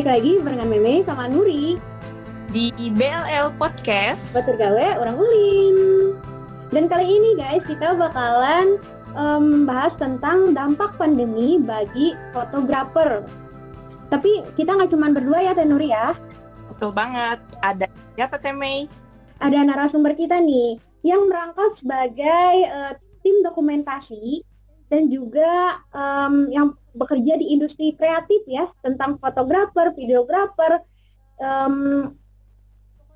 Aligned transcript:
balik 0.00 0.16
lagi 0.16 0.40
barengan 0.40 0.72
Meme 0.72 1.04
sama 1.04 1.28
Nuri 1.28 1.76
di 2.56 2.72
BLL 2.72 3.52
Podcast 3.60 4.24
Batur 4.32 4.56
Gawe 4.56 4.96
Orang 4.96 5.20
Ulin. 5.20 5.76
Dan 6.72 6.88
kali 6.88 7.04
ini 7.04 7.36
guys 7.36 7.68
kita 7.68 7.92
bakalan 7.92 8.80
um, 9.12 9.68
bahas 9.68 10.00
tentang 10.00 10.56
dampak 10.56 10.96
pandemi 10.96 11.60
bagi 11.60 12.16
fotografer. 12.32 13.28
Tapi 14.08 14.40
kita 14.56 14.72
nggak 14.72 14.88
cuma 14.88 15.12
berdua 15.12 15.44
ya 15.44 15.52
Teh 15.52 15.68
Nuri 15.68 15.92
ya. 15.92 16.16
Betul 16.72 16.96
banget. 16.96 17.36
Ada 17.60 17.84
siapa 18.16 18.40
Teh 18.40 18.56
Mei? 18.56 18.88
Ada 19.36 19.68
narasumber 19.68 20.16
kita 20.16 20.40
nih 20.40 20.80
yang 21.04 21.28
merangkap 21.28 21.76
sebagai 21.76 22.72
uh, 22.72 22.96
tim 23.20 23.44
dokumentasi 23.44 24.48
dan 24.90 25.06
juga 25.06 25.80
um, 25.94 26.50
yang 26.50 26.74
bekerja 26.90 27.38
di 27.38 27.54
industri 27.54 27.94
kreatif 27.94 28.42
ya 28.50 28.66
tentang 28.82 29.16
fotografer, 29.22 29.94
videografer. 29.94 30.82
Um, 31.38 32.18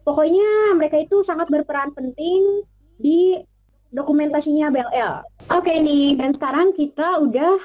pokoknya 0.07 0.79
mereka 0.79 1.03
itu 1.03 1.27
sangat 1.27 1.51
berperan 1.51 1.91
penting 1.91 2.63
di 2.97 3.43
dokumentasinya 3.91 4.71
BLL. 4.71 5.15
Oke 5.51 5.75
nih, 5.83 6.15
dan 6.15 6.31
sekarang 6.33 6.71
kita 6.73 7.19
udah 7.21 7.59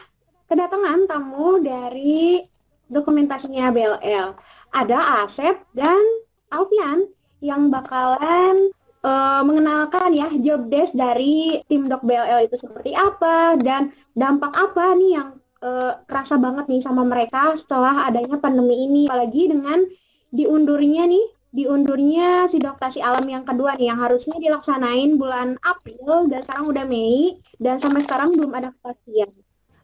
kedatangan 0.50 1.06
tamu 1.06 1.62
dari 1.62 2.42
dokumentasinya 2.90 3.70
BLL. 3.70 4.34
Ada 4.74 5.26
Asep 5.26 5.62
dan 5.78 6.02
Alfian 6.50 7.06
yang 7.40 7.70
bakalan 7.70 8.74
uh, 9.04 9.42
mengenalkan 9.46 10.10
ya 10.12 10.28
job 10.40 10.68
desk 10.68 10.96
dari 10.96 11.60
tim 11.68 11.88
Dok 11.88 12.04
BLL 12.04 12.48
itu 12.48 12.56
seperti 12.60 12.92
apa 12.96 13.56
dan 13.60 13.92
dampak 14.16 14.52
apa 14.52 14.96
nih 14.96 15.12
yang 15.20 15.30
uh, 15.64 16.00
kerasa 16.08 16.36
banget 16.40 16.68
nih 16.68 16.82
sama 16.84 17.04
mereka 17.08 17.56
setelah 17.56 18.08
adanya 18.08 18.40
pandemi 18.40 18.88
ini 18.88 19.02
apalagi 19.08 19.52
dengan 19.52 19.84
diundurnya 20.30 21.10
nih 21.10 21.26
diundurnya 21.50 22.46
si 22.46 22.62
doktasi 22.62 23.02
alam 23.02 23.26
yang 23.26 23.42
kedua 23.42 23.74
nih 23.74 23.90
yang 23.90 23.98
harusnya 23.98 24.38
dilaksanain 24.38 25.18
bulan 25.18 25.58
April 25.66 26.30
dan 26.30 26.46
sekarang 26.46 26.70
udah 26.70 26.86
Mei 26.86 27.42
dan 27.58 27.82
sampai 27.82 28.06
sekarang 28.06 28.38
belum 28.38 28.54
ada 28.54 28.70
kepastian. 28.78 29.34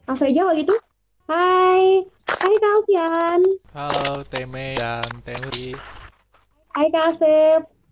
Langsung 0.06 0.30
aja 0.30 0.46
kalau 0.46 0.54
gitu. 0.54 0.74
Hai, 1.26 2.06
hai 2.30 2.54
Kak 2.62 2.70
Alfian. 2.70 3.40
Halo 3.74 4.22
Teme 4.30 4.78
dan 4.78 5.10
Temri. 5.26 5.74
Hai 6.70 6.86
Kak 6.94 7.18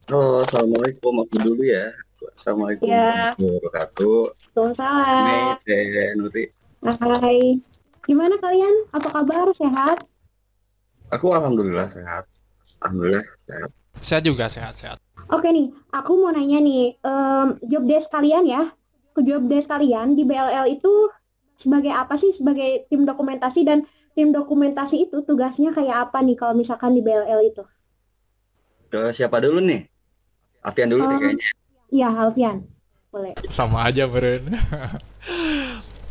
Halo, 0.05 0.45
Assalamualaikum. 0.45 1.25
Aku 1.25 1.35
dulu 1.41 1.65
ya. 1.65 1.89
Assalamualaikum 2.37 2.85
Ya. 2.85 3.33
warahmatullahi 3.33 3.57
wabarakatuh. 3.57 4.17
Waalaikumsalam. 4.53 6.17
Nuri. 6.21 6.45
Hai. 6.85 7.41
Gimana 8.05 8.37
kalian? 8.37 8.75
Apa 8.93 9.09
kabar? 9.09 9.49
Sehat? 9.57 10.05
Aku 11.09 11.33
alhamdulillah 11.33 11.89
sehat. 11.89 12.29
Alhamdulillah 12.85 13.25
sehat. 13.49 13.73
Sehat 14.05 14.23
juga, 14.29 14.45
sehat-sehat. 14.53 15.01
Oke 15.33 15.49
nih, 15.49 15.73
aku 15.89 16.21
mau 16.21 16.29
nanya 16.37 16.61
nih, 16.61 17.01
em, 17.01 17.57
job 17.65 17.89
desk 17.89 18.13
kalian 18.13 18.45
ya, 18.45 18.77
ke 19.17 19.25
job 19.25 19.49
desk 19.49 19.73
kalian 19.73 20.13
di 20.13 20.29
BLL 20.29 20.69
itu 20.69 21.09
sebagai 21.57 21.97
apa 21.97 22.21
sih? 22.21 22.29
Sebagai 22.29 22.85
tim 22.93 23.09
dokumentasi 23.09 23.65
dan 23.65 23.89
tim 24.13 24.37
dokumentasi 24.37 25.09
itu 25.09 25.25
tugasnya 25.25 25.73
kayak 25.73 26.13
apa 26.13 26.21
nih 26.21 26.37
kalau 26.37 26.53
misalkan 26.53 26.93
di 26.93 27.01
BLL 27.01 27.41
itu? 27.41 27.65
Ke 28.93 29.17
siapa 29.17 29.41
dulu 29.41 29.65
nih? 29.65 29.94
Afian 30.65 30.89
dulu 30.89 31.05
Um, 31.05 31.21
kayaknya. 31.21 31.49
Iya, 31.93 32.09
Alfian. 32.11 32.57
Boleh. 33.13 33.37
Sama 33.53 33.87
aja, 33.87 34.09
Beren. 34.09 34.49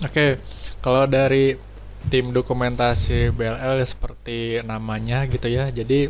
Oke, 0.06 0.40
kalau 0.80 1.10
dari 1.10 1.58
tim 2.08 2.32
dokumentasi 2.32 3.34
BLL 3.34 3.82
ya 3.82 3.88
seperti 3.88 4.62
namanya 4.64 5.26
gitu 5.28 5.50
ya. 5.50 5.68
Jadi 5.74 6.08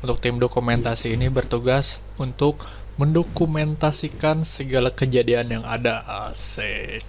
untuk 0.00 0.22
tim 0.22 0.38
dokumentasi 0.38 1.18
ini 1.18 1.28
bertugas 1.28 2.00
untuk 2.16 2.64
mendokumentasikan 2.96 4.46
segala 4.46 4.94
kejadian 4.94 5.60
yang 5.60 5.64
ada. 5.66 6.06
Asik. 6.30 7.02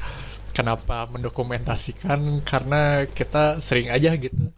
Kenapa 0.51 1.05
mendokumentasikan? 1.09 2.43
Karena 2.45 3.05
kita 3.09 3.61
sering 3.61 3.93
aja 3.93 4.13
gitu 4.17 4.51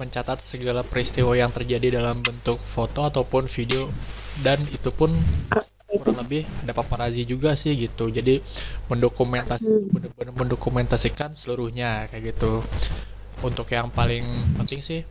mencatat 0.00 0.40
segala 0.42 0.82
peristiwa 0.82 1.36
yang 1.36 1.52
terjadi 1.52 2.00
dalam 2.02 2.24
bentuk 2.24 2.58
foto 2.58 3.06
ataupun 3.06 3.46
video 3.46 3.86
dan 4.40 4.58
itu 4.72 4.90
pun 4.94 5.12
kurang 5.92 6.16
lebih 6.24 6.48
ada 6.64 6.72
paparazi 6.72 7.28
juga 7.28 7.52
sih 7.58 7.76
gitu 7.76 8.08
jadi 8.08 8.40
mendokumentasi 8.88 9.62
Hmm. 9.62 9.92
benar-benar 9.92 10.34
mendokumentasikan 10.34 11.36
seluruhnya 11.36 12.08
kayak 12.08 12.34
gitu 12.34 12.64
untuk 13.44 13.68
yang 13.70 13.88
paling 13.92 14.24
penting 14.58 14.80
sih 14.80 15.02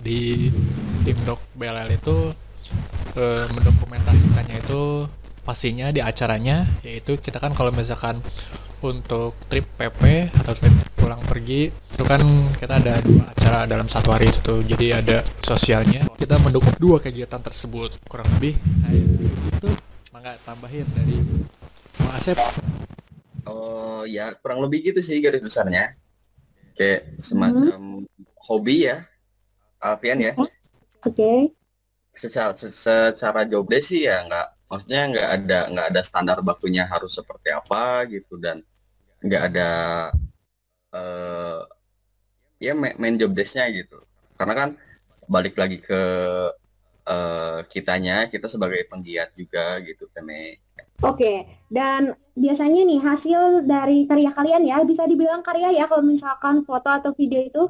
di 0.00 0.48
tim 1.04 1.18
dok 1.28 1.40
BLL 1.56 1.90
itu 1.92 2.32
eh, 3.18 3.44
mendokumentasikannya 3.52 4.56
itu 4.64 5.06
pastinya 5.44 5.90
di 5.90 6.00
acaranya 6.04 6.68
yaitu 6.86 7.16
kita 7.18 7.40
kan 7.42 7.52
kalau 7.56 7.72
misalkan 7.74 8.20
untuk 8.80 9.36
trip 9.48 9.66
PP 9.76 10.32
atau 10.34 10.52
trip 10.56 10.74
pulang 10.96 11.20
pergi 11.24 11.68
itu 11.68 12.04
kan 12.04 12.20
kita 12.56 12.80
ada 12.80 13.00
dua 13.04 13.24
acara 13.32 13.68
dalam 13.68 13.88
satu 13.88 14.12
hari 14.12 14.28
itu 14.28 14.40
tuh 14.40 14.60
jadi 14.64 15.00
ada 15.04 15.20
sosialnya 15.44 16.08
kita 16.16 16.36
mendukung 16.40 16.72
dua 16.80 17.00
kegiatan 17.00 17.40
tersebut 17.40 17.96
kurang 18.08 18.28
lebih 18.36 18.56
nah, 18.84 18.92
itu 18.92 19.68
mangga 20.12 20.36
tambahin 20.44 20.84
dari 20.96 21.16
Bang 22.00 22.12
Asep 22.16 22.38
Oh 23.48 24.04
ya, 24.04 24.36
kurang 24.36 24.60
lebih 24.64 24.92
gitu 24.92 25.00
sih 25.00 25.20
garis 25.20 25.40
besarnya. 25.40 25.96
Kayak 26.76 27.16
semacam 27.20 28.04
hobi 28.48 28.88
ya. 28.88 29.04
Alfian 29.80 30.20
ya. 30.20 30.32
Oke. 31.04 31.56
Secara 32.12 32.52
se- 32.56 32.72
secara 32.72 33.48
job 33.48 33.64
desk 33.64 33.96
sih 33.96 34.04
ya 34.04 34.20
nggak 34.28 34.48
maksudnya 34.70 35.02
nggak 35.10 35.28
ada 35.36 35.58
nggak 35.72 35.86
ada 35.90 36.02
standar 36.06 36.38
bakunya 36.46 36.86
harus 36.86 37.12
seperti 37.18 37.50
apa 37.50 38.06
gitu 38.06 38.38
dan 38.38 38.62
nggak 39.20 39.42
ada 39.52 39.70
eh 40.94 41.60
ya 42.60 42.72
ma- 42.76 42.96
main 43.00 43.16
job 43.20 43.32
desk-nya 43.32 43.66
gitu. 43.72 43.98
Karena 44.38 44.54
kan 44.56 44.68
balik 45.26 45.54
lagi 45.58 45.78
ke 45.82 46.02
eh 47.10 47.60
kitanya, 47.72 48.28
kita 48.32 48.46
sebagai 48.46 48.86
penggiat 48.86 49.34
juga 49.34 49.80
gitu 49.82 50.06
Teme. 50.14 50.60
Oke, 51.00 51.48
dan 51.72 52.12
biasanya 52.36 52.84
nih 52.84 53.00
hasil 53.00 53.64
dari 53.64 54.04
karya 54.04 54.30
kalian 54.36 54.62
ya, 54.68 54.84
bisa 54.84 55.08
dibilang 55.08 55.40
karya 55.40 55.72
ya 55.72 55.88
kalau 55.88 56.04
misalkan 56.04 56.60
foto 56.68 56.92
atau 56.92 57.10
video 57.16 57.40
itu. 57.40 57.64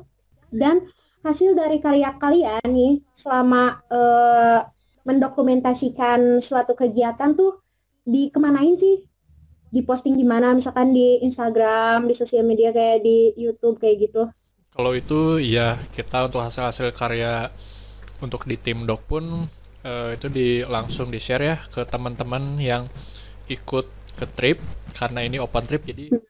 Dan 0.50 0.82
hasil 1.22 1.54
dari 1.54 1.78
karya 1.78 2.10
kalian 2.18 2.66
nih 2.66 2.92
selama 3.14 3.78
eh, 3.86 4.60
mendokumentasikan 5.04 6.40
suatu 6.40 6.76
kegiatan 6.76 7.32
tuh 7.36 7.60
dikemanain 8.04 8.76
sih? 8.76 9.06
Diposting 9.70 10.18
di 10.18 10.26
mana? 10.26 10.50
Misalkan 10.50 10.90
di 10.90 11.22
Instagram, 11.22 12.10
di 12.10 12.14
sosial 12.18 12.42
media 12.42 12.74
kayak 12.74 13.06
di 13.06 13.32
YouTube 13.38 13.78
kayak 13.78 14.10
gitu. 14.10 14.22
Kalau 14.74 14.92
itu 14.94 15.38
ya 15.38 15.78
kita 15.94 16.26
untuk 16.26 16.42
hasil-hasil 16.42 16.90
karya 16.94 17.50
untuk 18.22 18.44
di 18.46 18.56
tim 18.60 18.84
dok 18.84 19.02
pun 19.06 19.46
eh, 19.84 20.16
itu 20.16 20.26
di 20.28 20.48
langsung 20.64 21.08
di 21.08 21.18
share 21.18 21.44
ya 21.44 21.56
ke 21.58 21.82
teman-teman 21.88 22.60
yang 22.60 22.86
ikut 23.50 23.86
ke 24.14 24.26
trip 24.36 24.58
karena 24.94 25.24
ini 25.24 25.40
open 25.40 25.64
trip 25.64 25.82
jadi 25.88 26.12
eh, 26.12 26.29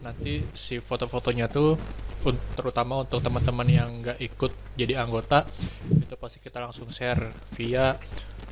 nanti 0.00 0.40
si 0.56 0.80
foto-fotonya 0.80 1.46
tuh 1.52 1.76
terutama 2.56 3.04
untuk 3.04 3.20
teman-teman 3.24 3.68
yang 3.68 3.88
nggak 4.04 4.18
ikut 4.20 4.52
jadi 4.76 5.00
anggota 5.00 5.48
itu 5.88 6.14
pasti 6.16 6.40
kita 6.40 6.60
langsung 6.60 6.88
share 6.92 7.32
via 7.56 7.96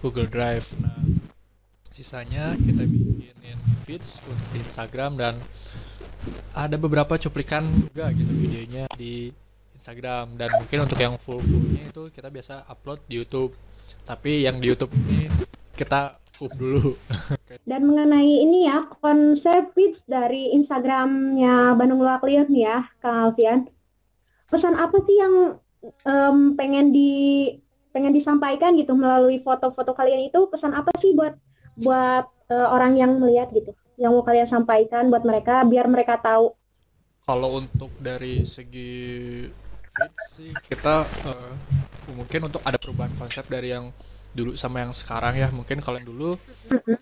Google 0.01 0.29
Drive. 0.29 0.77
Nah 0.81 0.99
sisanya 1.99 2.55
kita 2.55 2.87
bikinin 2.87 3.59
feeds 3.83 4.23
untuk 4.23 4.49
Instagram 4.55 5.19
dan 5.19 5.35
ada 6.55 6.77
beberapa 6.79 7.19
cuplikan 7.19 7.67
juga 7.67 8.13
gitu 8.15 8.31
videonya 8.39 8.87
di 8.95 9.35
Instagram 9.75 10.39
dan 10.39 10.51
mungkin 10.63 10.79
untuk 10.87 10.99
yang 10.99 11.19
full 11.19 11.43
fullnya 11.43 11.91
itu 11.91 12.11
kita 12.15 12.31
biasa 12.31 12.67
upload 12.71 13.03
di 13.11 13.19
YouTube 13.19 13.55
tapi 14.07 14.47
yang 14.47 14.63
di 14.63 14.71
YouTube 14.71 14.95
ini 14.95 15.27
kita 15.75 16.19
dulu 16.47 16.95
Dan 17.69 17.85
mengenai 17.85 18.45
ini 18.45 18.65
ya, 18.65 18.89
konsep 19.01 19.77
feeds 19.77 20.01
dari 20.09 20.57
Instagramnya 20.57 21.77
Bandung 21.77 22.01
Luar 22.01 22.21
Lihat 22.25 22.49
nih 22.49 22.65
ya, 22.65 22.79
Kang 22.97 23.29
Alfian. 23.29 23.69
Pesan 24.49 24.73
apa 24.73 24.97
sih 25.05 25.17
yang 25.21 25.61
em, 25.85 26.57
pengen 26.57 26.89
di 26.89 27.13
pengen 27.93 28.13
disampaikan 28.17 28.73
gitu 28.77 28.97
melalui 28.97 29.37
foto-foto 29.37 29.93
kalian 29.93 30.33
itu? 30.33 30.49
Pesan 30.49 30.73
apa 30.73 30.93
sih 30.97 31.13
buat 31.13 31.37
buat 31.77 32.25
eh, 32.49 32.69
orang 32.73 32.97
yang 32.97 33.21
melihat 33.21 33.53
gitu? 33.53 33.77
Yang 34.01 34.11
mau 34.17 34.25
kalian 34.25 34.49
sampaikan 34.49 35.13
buat 35.13 35.25
mereka 35.27 35.65
biar 35.69 35.87
mereka 35.91 36.17
tahu. 36.17 36.57
kalau 37.29 37.61
untuk 37.61 37.93
dari 38.01 38.41
segi 38.49 39.45
feeds 39.93 40.23
sih 40.41 40.53
kita 40.65 41.05
eh, 41.29 41.53
mungkin 42.17 42.49
untuk 42.49 42.65
ada 42.65 42.81
perubahan 42.81 43.13
konsep 43.21 43.45
dari 43.53 43.77
yang 43.77 43.93
dulu 44.33 44.55
sama 44.55 44.85
yang 44.85 44.93
sekarang 44.93 45.35
ya 45.37 45.49
mungkin 45.51 45.81
kalau 45.81 45.97
yang 45.99 46.09
dulu 46.09 46.31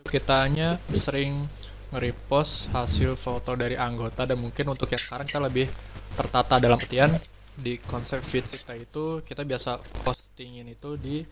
kitanya 0.06 0.78
sering 0.94 1.44
nge-repost 1.90 2.70
hasil 2.75 3.14
foto 3.14 3.55
dari 3.55 3.78
anggota 3.78 4.26
dan 4.26 4.38
mungkin 4.38 4.75
untuk 4.75 4.90
yang 4.90 5.02
sekarang 5.02 5.26
kita 5.26 5.40
lebih 5.43 5.67
tertata 6.19 6.58
dalam 6.58 6.78
artian 6.78 7.14
di 7.56 7.78
konsep 7.81 8.20
feed 8.20 8.44
kita 8.44 8.75
itu 8.76 9.05
kita 9.23 9.43
biasa 9.46 9.81
postingin 10.05 10.67
itu 10.69 10.99
di 10.99 11.25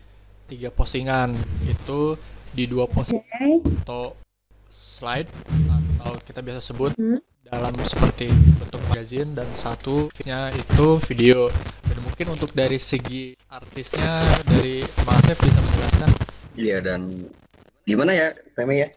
tiga 0.45 0.69
postingan 0.69 1.33
itu 1.65 2.15
di 2.49 2.65
dua 2.65 2.87
posting 2.87 3.19
Oke. 3.19 3.65
atau 3.83 4.15
slide 4.69 5.29
atau 5.99 6.13
kita 6.23 6.39
biasa 6.41 6.61
sebut 6.71 6.91
Hmm. 6.95 7.19
dalam 7.45 7.73
seperti 7.85 8.31
bentuk 8.57 8.81
magazine 8.89 9.37
dan 9.37 9.45
satu 9.53 10.09
nya 10.25 10.49
itu 10.49 10.97
video 11.05 11.51
mungkin 12.15 12.31
untuk 12.31 12.55
dari 12.55 12.79
segi 12.79 13.35
artisnya 13.51 14.07
dari 14.47 14.87
Mas 15.03 15.19
Asep 15.27 15.35
bisa 15.35 15.59
menjelaskan 15.59 16.09
Iya 16.55 16.77
dan 16.79 17.27
gimana 17.83 18.15
ya 18.15 18.31
Teme 18.55 18.79
ya? 18.79 18.87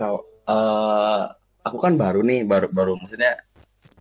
Kalau 0.00 0.24
eh, 0.48 1.22
aku 1.68 1.76
kan 1.76 2.00
baru 2.00 2.24
nih, 2.24 2.48
baru 2.48 2.72
baru 2.72 2.96
maksudnya 2.96 3.36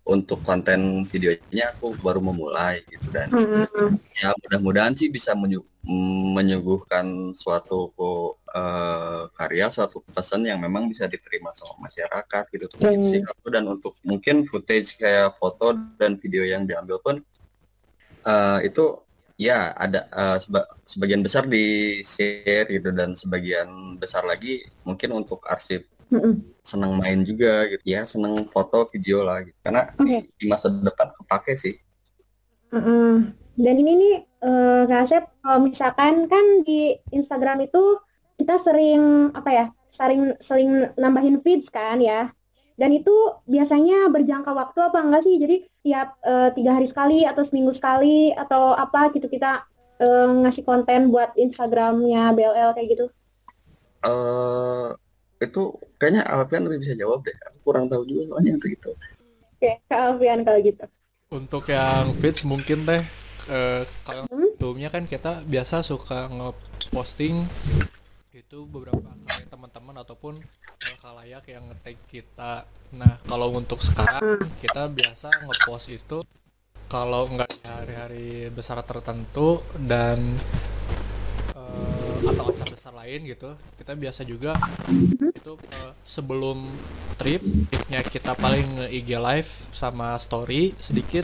untuk 0.07 0.39
konten 0.47 1.03
videonya 1.03 1.75
aku 1.75 1.99
baru 1.99 2.23
memulai 2.23 2.79
gitu 2.87 3.11
dan 3.11 3.27
Hmm. 3.27 3.99
ya 4.15 4.31
mudah-mudahan 4.39 4.95
sih 4.95 5.11
bisa 5.11 5.35
menyu- 5.35 5.67
menyuguhkan 6.31 7.35
suatu 7.35 7.91
eh, 8.55 9.23
karya, 9.35 9.67
suatu 9.67 9.99
pesan 10.15 10.47
yang 10.47 10.63
memang 10.63 10.87
bisa 10.87 11.11
diterima 11.11 11.51
sama 11.51 11.91
masyarakat 11.91 12.43
gitu 12.55 12.71
Hmm. 12.79 13.03
isi 13.03 13.19
aku 13.19 13.51
dan 13.51 13.67
untuk 13.67 13.99
mungkin 14.07 14.47
footage 14.47 14.95
kayak 14.95 15.35
foto 15.35 15.75
dan 15.99 16.15
video 16.15 16.47
yang 16.47 16.63
diambil 16.63 17.03
pun 17.03 17.19
eh, 18.25 18.59
itu 18.69 18.85
ya 19.39 19.73
ada 19.73 20.05
eh, 20.11 20.37
seba- 20.43 20.69
sebagian 20.85 21.21
besar 21.25 21.43
di 21.49 21.99
share 22.05 22.69
gitu 22.69 22.89
dan 22.93 23.17
sebagian 23.17 23.97
besar 23.97 24.23
lagi 24.27 24.61
mungkin 24.85 25.09
untuk 25.25 25.41
arsip 25.47 25.85
Hmm. 26.11 26.43
senang 26.59 26.99
main 26.99 27.23
juga 27.23 27.63
gitu 27.71 27.87
ya 27.87 28.03
senang 28.03 28.43
foto 28.51 28.83
video 28.91 29.23
lah 29.23 29.47
gitu. 29.47 29.55
karena 29.63 29.95
Oke. 29.95 30.27
di 30.35 30.43
masa 30.43 30.67
depan 30.67 31.07
kepake 31.15 31.55
sih 31.55 31.79
Mm-mm. 32.71 33.31
Dan 33.55 33.75
ini 33.79 33.91
nih, 33.99 34.15
Kak 34.87 35.01
Asep, 35.07 35.23
kalau 35.43 35.59
misalkan 35.67 36.27
kan 36.31 36.63
di 36.63 36.95
Instagram 37.11 37.67
itu 37.67 37.99
kita 38.39 38.55
sering 38.59 39.31
apa 39.35 39.49
ya, 39.51 39.65
sering 39.91 40.35
sering 40.39 40.87
nambahin 40.95 41.43
feeds 41.43 41.67
kan 41.67 41.99
ya. 41.99 42.31
Dan 42.79 42.91
itu 42.99 43.11
biasanya 43.49 44.09
berjangka 44.13 44.51
waktu 44.55 44.79
apa 44.87 44.97
enggak 45.03 45.23
sih? 45.27 45.35
Jadi 45.43 45.55
tiap 45.85 46.07
eh, 46.25 46.49
tiga 46.57 46.71
hari 46.77 46.87
sekali 46.89 47.23
atau 47.25 47.43
seminggu 47.47 47.71
sekali 47.75 48.31
atau 48.35 48.73
apa 48.75 49.09
gitu 49.15 49.27
kita 49.31 49.63
eh, 50.01 50.27
ngasih 50.41 50.63
konten 50.69 51.09
buat 51.13 51.31
Instagramnya 51.37 52.33
BLL 52.37 52.71
kayak 52.75 52.89
gitu. 52.97 53.05
eh 54.09 54.87
itu 55.45 55.59
kayaknya 55.97 56.21
Alfian 56.33 56.63
lebih 56.65 56.79
bisa 56.85 56.93
jawab 57.01 57.19
deh 57.25 57.35
aku 57.47 57.57
kurang 57.65 57.85
tahu 57.89 58.03
juga 58.09 58.21
soalnya 58.29 58.51
untuk 58.57 58.71
itu 58.77 58.89
Oke, 59.55 59.69
Kak 59.89 59.99
Alfian 60.05 60.39
kalau 60.45 60.59
gitu. 60.67 60.83
untuk 61.31 61.63
yang 61.71 62.05
feeds 62.19 62.41
mungkin 62.51 62.79
teh 62.89 63.01
eh, 63.49 63.81
kalau 64.05 64.25
Hmm? 64.29 64.55
sebelumnya 64.55 64.89
kan 64.95 65.03
kita 65.13 65.31
biasa 65.53 65.75
suka 65.91 66.19
ngeposting 66.37 67.35
itu 68.41 68.59
beberapa 68.73 69.09
kali 69.27 69.43
teman-teman 69.53 69.95
ataupun 70.03 70.33
khalayak 71.01 71.43
yang 71.49 71.63
nge-tag 71.69 71.97
kita. 72.09 72.65
Nah, 72.97 73.21
kalau 73.23 73.53
untuk 73.55 73.79
sekarang 73.79 74.43
kita 74.59 74.91
biasa 74.91 75.31
ngepost 75.47 75.87
itu 75.93 76.25
kalau 76.91 77.23
nggak 77.31 77.47
di 77.47 77.63
hari-hari 77.63 78.29
besar 78.51 78.83
tertentu 78.83 79.63
dan 79.79 80.19
eh, 81.55 82.17
atau 82.27 82.51
acara 82.51 82.67
besar 82.67 82.91
lain 82.91 83.23
gitu, 83.31 83.55
kita 83.79 83.95
biasa 83.95 84.21
juga 84.27 84.59
itu 85.21 85.53
eh, 85.55 85.93
sebelum 86.03 86.67
trip, 87.15 87.39
tripnya 87.71 88.01
kita 88.03 88.35
paling 88.35 88.83
nge-IG 88.83 89.09
live 89.15 89.51
sama 89.71 90.19
story 90.19 90.75
sedikit 90.83 91.23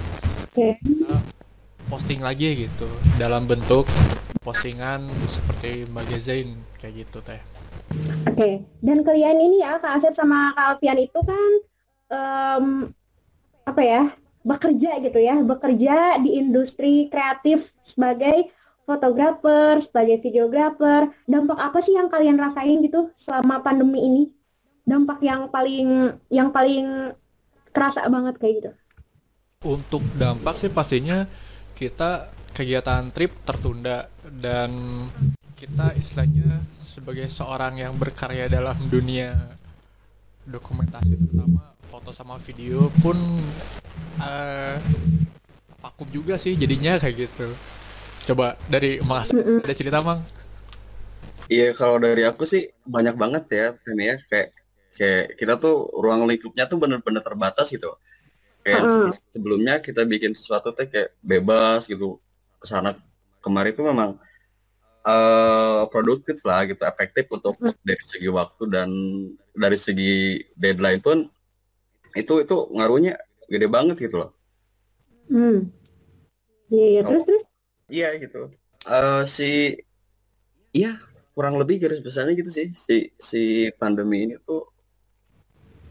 kita 0.55 1.19
posting 1.87 2.19
lagi 2.19 2.67
gitu 2.67 2.87
dalam 3.15 3.47
bentuk 3.47 3.87
postingan 4.43 5.07
seperti 5.27 5.83
magazine 5.91 6.55
kayak 6.79 7.03
gitu 7.07 7.19
teh. 7.23 7.56
Oke, 8.27 8.61
dan 8.83 9.01
kalian 9.01 9.37
ini 9.39 9.63
ya 9.63 9.79
Kak 9.79 9.97
Asep 9.97 10.13
sama 10.13 10.53
Kak 10.53 10.77
Alfian 10.77 10.99
itu 10.99 11.19
kan 11.23 11.51
em, 12.11 12.65
apa 13.65 13.81
ya 13.81 14.03
bekerja 14.47 14.99
gitu 15.03 15.19
ya, 15.19 15.35
bekerja 15.43 16.21
di 16.23 16.39
industri 16.39 17.11
kreatif 17.11 17.75
sebagai 17.83 18.47
fotografer, 18.87 19.83
sebagai 19.83 20.23
videografer. 20.23 21.11
Dampak 21.27 21.59
apa 21.59 21.79
sih 21.83 21.99
yang 21.99 22.07
kalian 22.07 22.39
rasain 22.39 22.79
gitu 22.79 23.11
selama 23.19 23.59
pandemi 23.59 23.99
ini? 23.99 24.23
Dampak 24.87 25.19
yang 25.19 25.51
paling 25.51 26.15
yang 26.31 26.49
paling 26.55 27.11
kerasa 27.75 28.07
banget 28.07 28.39
kayak 28.39 28.53
gitu. 28.63 28.71
Untuk 29.67 30.05
dampak 30.15 30.55
sih 30.55 30.71
pastinya 30.71 31.27
kita 31.75 32.31
kegiatan 32.55 33.11
trip 33.11 33.35
tertunda 33.43 34.07
dan 34.23 34.71
kita 35.57 35.89
istilahnya 35.97 36.61
sebagai 36.77 37.25
seorang 37.33 37.81
yang 37.81 37.97
berkarya 37.97 38.45
dalam 38.45 38.77
dunia 38.93 39.33
dokumentasi 40.45 41.17
terutama 41.17 41.73
foto 41.89 42.13
sama 42.13 42.37
video 42.37 42.93
pun 43.01 43.17
eh, 44.21 44.77
vakum 45.81 46.05
juga 46.13 46.37
sih 46.37 46.53
jadinya 46.53 47.01
kayak 47.01 47.25
gitu. 47.25 47.49
Coba 48.29 48.53
dari 48.69 49.01
Mas 49.01 49.33
ada 49.33 49.73
cerita 49.73 49.99
Mang? 50.05 50.21
iya 51.47 51.71
kalau 51.73 51.97
dari 51.97 52.27
aku 52.27 52.43
sih 52.43 52.67
banyak 52.83 53.15
banget 53.15 53.43
ya 53.49 53.67
ini 53.95 54.03
ya 54.13 54.15
kayak 54.27 54.49
kayak 54.93 55.25
kita 55.39 55.53
tuh 55.55 55.87
ruang 55.95 56.27
lingkupnya 56.27 56.67
tuh 56.67 56.75
bener-bener 56.75 57.23
terbatas 57.23 57.71
gitu 57.71 57.95
kayak 58.67 58.83
Heeh. 58.83 59.09
sebelumnya 59.31 59.79
kita 59.79 60.03
bikin 60.03 60.35
sesuatu 60.35 60.75
tuh 60.75 60.91
kayak 60.91 61.15
bebas 61.23 61.87
gitu 61.87 62.19
ke 62.59 62.67
sana 62.67 62.99
kemari 63.39 63.71
tuh 63.71 63.87
memang 63.87 64.19
eh 65.07 65.81
produktif 65.87 66.43
lah 66.43 66.67
gitu 66.67 66.83
efektif 66.83 67.31
untuk 67.31 67.55
dari 67.81 68.03
segi 68.03 68.27
waktu 68.27 68.63
dan 68.67 68.89
dari 69.55 69.79
segi 69.79 70.43
deadline 70.59 70.99
pun 70.99 71.31
itu 72.11 72.43
itu 72.43 72.55
ngaruhnya 72.75 73.15
gede 73.47 73.67
banget 73.71 73.95
gitu 74.03 74.19
loh 74.19 74.37
Hmm. 75.27 75.71
Iya, 76.71 76.85
iya. 76.99 77.01
terus 77.03 77.23
terus. 77.27 77.43
Iya 77.87 78.09
gitu. 78.19 78.51
Eh 78.87 79.23
si 79.27 79.51
iya 80.75 80.99
kurang 81.35 81.59
lebih 81.61 81.79
garis 81.79 82.01
besarnya 82.01 82.33
gitu 82.35 82.51
sih 82.51 82.67
si 82.73 83.13
si 83.15 83.69
pandemi 83.77 84.25
ini 84.27 84.35
tuh 84.43 84.67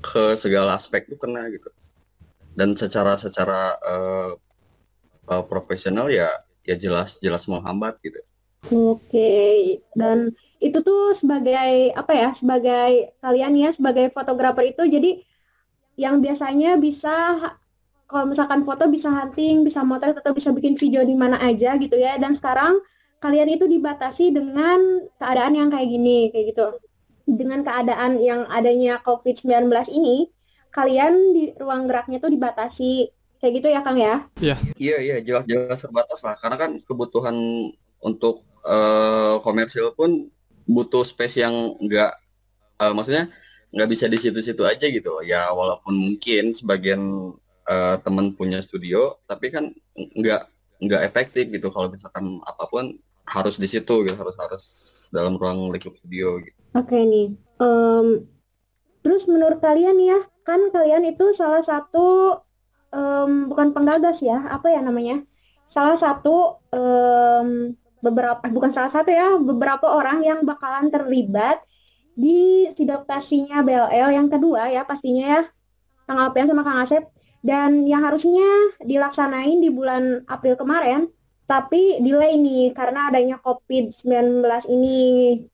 ke 0.02 0.36
segala 0.36 0.76
aspek 0.76 1.08
tuh 1.08 1.20
kena 1.20 1.48
gitu. 1.52 1.68
Dan 2.56 2.76
secara 2.76 3.20
secara 3.20 3.76
eh, 3.80 4.32
eh, 5.32 5.44
profesional 5.48 6.08
ya 6.08 6.28
ya 6.64 6.76
jelas 6.76 7.20
jelas 7.20 7.44
menghambat 7.48 8.00
gitu. 8.04 8.20
Oke, 8.72 9.78
dan 9.94 10.34
itu 10.58 10.78
tuh 10.82 11.14
sebagai 11.14 11.94
apa 11.94 12.12
ya? 12.12 12.30
Sebagai 12.34 13.14
kalian 13.22 13.54
ya, 13.54 13.70
sebagai 13.70 14.10
fotografer 14.10 14.74
itu 14.74 14.82
jadi 14.86 15.22
yang 15.96 16.18
biasanya 16.18 16.74
bisa 16.76 17.38
kalau 18.06 18.26
misalkan 18.30 18.62
foto 18.62 18.86
bisa 18.86 19.10
hunting, 19.10 19.66
bisa 19.66 19.82
motret 19.82 20.14
atau 20.14 20.30
bisa 20.34 20.54
bikin 20.54 20.78
video 20.78 21.02
di 21.02 21.14
mana 21.14 21.38
aja 21.42 21.74
gitu 21.78 21.94
ya. 21.98 22.18
Dan 22.18 22.34
sekarang 22.34 22.78
kalian 23.18 23.54
itu 23.54 23.66
dibatasi 23.66 24.34
dengan 24.34 25.02
keadaan 25.18 25.58
yang 25.58 25.68
kayak 25.70 25.88
gini, 25.90 26.30
kayak 26.30 26.54
gitu. 26.54 26.66
Dengan 27.26 27.66
keadaan 27.66 28.22
yang 28.22 28.46
adanya 28.46 29.02
COVID-19 29.02 29.66
ini, 29.94 30.30
kalian 30.70 31.34
di 31.34 31.42
ruang 31.58 31.90
geraknya 31.90 32.22
tuh 32.22 32.30
dibatasi. 32.30 33.10
Kayak 33.36 33.52
gitu 33.60 33.68
ya, 33.68 33.80
Kang 33.82 33.98
ya? 33.98 34.26
Iya 34.40 34.56
iya 34.78 35.16
jelas 35.20 35.44
jelas 35.44 35.82
terbatas 35.82 36.24
lah 36.24 36.34
karena 36.40 36.56
kan 36.56 36.70
kebutuhan 36.86 37.36
untuk 38.00 38.46
eh, 38.66 39.34
komersil 39.40 39.94
pun 39.94 40.30
butuh 40.66 41.06
space 41.06 41.38
yang 41.40 41.54
enggak 41.78 42.18
eh, 42.82 42.92
maksudnya 42.92 43.30
nggak 43.70 43.88
bisa 43.90 44.06
di 44.10 44.18
situ-situ 44.18 44.62
aja 44.66 44.86
gitu. 44.90 45.22
Ya 45.22 45.48
walaupun 45.54 45.94
mungkin 45.94 46.52
sebagian 46.52 47.32
eh, 47.66 47.96
temen 48.02 48.34
punya 48.34 48.60
studio 48.60 49.22
tapi 49.30 49.54
kan 49.54 49.70
nggak 49.94 50.42
nggak 50.76 51.02
efektif 51.08 51.48
gitu 51.48 51.72
kalau 51.72 51.88
misalkan 51.88 52.36
apa 52.44 52.64
pun 52.68 53.00
harus 53.26 53.58
di 53.58 53.66
situ 53.66 54.06
gitu 54.06 54.14
harus 54.14 54.36
harus 54.38 54.64
dalam 55.10 55.38
ruang 55.38 55.70
lingkup 55.72 55.94
studio 55.98 56.38
gitu. 56.42 56.58
Oke 56.76 56.94
nih. 56.94 57.34
Em, 57.58 58.06
terus 59.00 59.26
menurut 59.30 59.58
kalian 59.62 59.96
ya, 60.02 60.18
kan 60.44 60.60
kalian 60.70 61.08
itu 61.08 61.32
salah 61.32 61.62
satu 61.62 62.38
em, 62.92 63.48
bukan 63.50 63.72
penggagas 63.72 64.22
ya, 64.22 64.46
apa 64.50 64.70
ya 64.70 64.80
namanya? 64.82 65.24
Salah 65.66 65.98
satu 65.98 66.60
em, 66.70 67.74
beberapa 68.00 68.42
bukan 68.48 68.70
salah 68.72 68.92
satu 68.92 69.10
ya, 69.10 69.36
beberapa 69.40 69.88
orang 69.90 70.22
yang 70.22 70.40
bakalan 70.44 70.88
terlibat 70.92 71.60
di 72.16 72.68
sidoptasinya 72.72 73.60
BLL 73.60 74.08
yang 74.16 74.28
kedua 74.32 74.72
ya 74.72 74.88
pastinya 74.88 75.24
ya, 75.26 75.42
Kang 76.08 76.18
Alpian 76.22 76.48
sama 76.48 76.62
Kang 76.64 76.80
Asep. 76.80 77.04
Dan 77.46 77.86
yang 77.86 78.02
harusnya 78.02 78.74
dilaksanain 78.82 79.62
di 79.62 79.70
bulan 79.70 80.26
April 80.26 80.58
kemarin, 80.58 81.06
tapi 81.46 82.02
delay 82.02 82.34
nih 82.34 82.74
karena 82.74 83.06
adanya 83.06 83.38
COVID-19 83.38 84.42
ini 84.66 84.98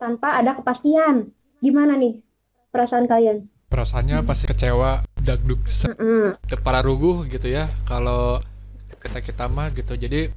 tanpa 0.01 0.41
ada 0.41 0.57
kepastian. 0.57 1.29
Gimana 1.61 2.01
nih 2.01 2.25
perasaan 2.73 3.05
kalian? 3.05 3.45
Perasaannya 3.69 4.25
pasti 4.25 4.49
kecewa, 4.49 5.05
dagdug, 5.21 5.61
Mm-mm. 5.69 6.41
para 6.65 6.81
ruguh 6.81 7.29
gitu 7.29 7.49
ya 7.49 7.69
kalau 7.85 8.41
kita 9.03 9.19
kita 9.21 9.45
mah 9.49 9.69
gitu 9.75 9.93
jadi 9.97 10.33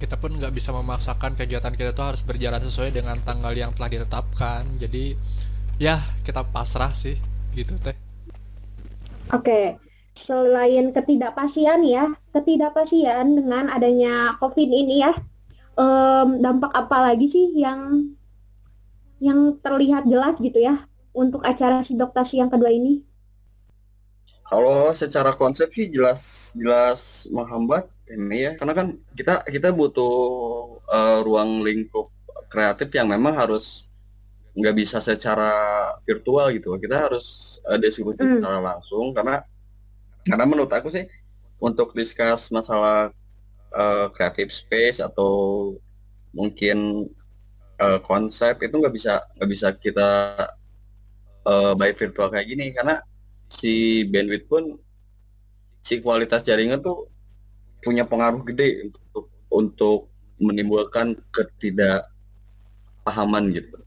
kita 0.00 0.18
pun 0.18 0.34
nggak 0.34 0.52
bisa 0.54 0.74
memaksakan 0.74 1.38
kegiatan 1.38 1.74
kita 1.74 1.94
tuh 1.94 2.14
harus 2.14 2.22
berjalan 2.26 2.60
sesuai 2.60 2.90
dengan 2.94 3.16
tanggal 3.22 3.54
yang 3.54 3.70
telah 3.76 3.90
ditetapkan. 3.94 4.66
Jadi 4.82 5.14
ya 5.78 6.02
kita 6.26 6.42
pasrah 6.46 6.92
sih 6.94 7.16
gitu 7.54 7.74
teh. 7.78 7.94
Oke, 9.32 9.80
selain 10.14 10.92
ketidakpastian 10.94 11.80
ya, 11.86 12.12
ketidakpastian 12.34 13.34
dengan 13.38 13.66
adanya 13.72 14.36
COVID 14.38 14.68
ini 14.68 15.02
ya, 15.02 15.12
em, 15.78 16.28
dampak 16.44 16.70
apa 16.74 17.10
lagi 17.10 17.26
sih 17.26 17.46
yang 17.56 18.14
yang 19.22 19.56
terlihat 19.64 20.04
jelas 20.04 20.36
gitu 20.38 20.58
ya 20.60 20.84
untuk 21.16 21.40
acara 21.46 21.80
sidoktasi 21.80 22.42
yang 22.42 22.50
kedua 22.52 22.70
ini? 22.70 23.02
Kalau 24.44 24.92
secara 24.92 25.32
konsep 25.34 25.72
sih 25.72 25.88
jelas 25.88 26.52
jelas 26.54 27.24
menghambat 27.32 27.88
ini 28.08 28.36
ya, 28.48 28.52
karena 28.58 28.74
kan 28.76 28.86
kita 29.16 29.44
kita 29.48 29.68
butuh 29.72 30.14
eh, 30.92 31.18
ruang 31.26 31.64
lingkup 31.64 32.12
kreatif 32.52 32.88
yang 32.94 33.08
memang 33.10 33.34
harus 33.34 33.88
nggak 34.54 34.74
bisa 34.78 34.98
secara 35.02 35.50
virtual 36.06 36.46
gitu. 36.54 36.76
Kita 36.78 36.96
harus 37.10 37.58
uh, 37.66 37.78
diskusi 37.80 38.22
Hmm. 38.22 38.38
secara 38.38 38.58
langsung 38.62 39.10
karena 39.16 39.42
karena 40.24 40.44
menurut 40.48 40.70
aku 40.72 40.88
sih 40.92 41.04
untuk 41.60 41.92
discuss 41.96 42.48
masalah 42.52 43.10
eh, 43.74 44.06
creative 44.14 44.52
space 44.54 44.98
atau 45.02 45.32
mungkin 46.36 47.08
eh, 47.82 47.98
konsep 48.06 48.54
itu 48.62 48.74
nggak 48.78 48.94
bisa 48.94 49.14
nggak 49.38 49.50
bisa 49.50 49.68
kita 49.76 50.10
eh, 51.48 51.72
by 51.78 51.90
virtual 51.96 52.28
kayak 52.32 52.46
gini 52.48 52.72
karena 52.76 53.00
si 53.50 54.04
bandwidth 54.08 54.46
pun 54.48 54.64
si 55.84 56.00
kualitas 56.00 56.42
jaringan 56.48 56.80
tuh 56.80 57.08
punya 57.84 58.08
pengaruh 58.08 58.40
gede 58.48 58.88
untuk 58.88 59.28
untuk 59.52 60.08
menimbulkan 60.40 61.20
ketidakpahaman 61.30 63.52
gitu 63.54 63.78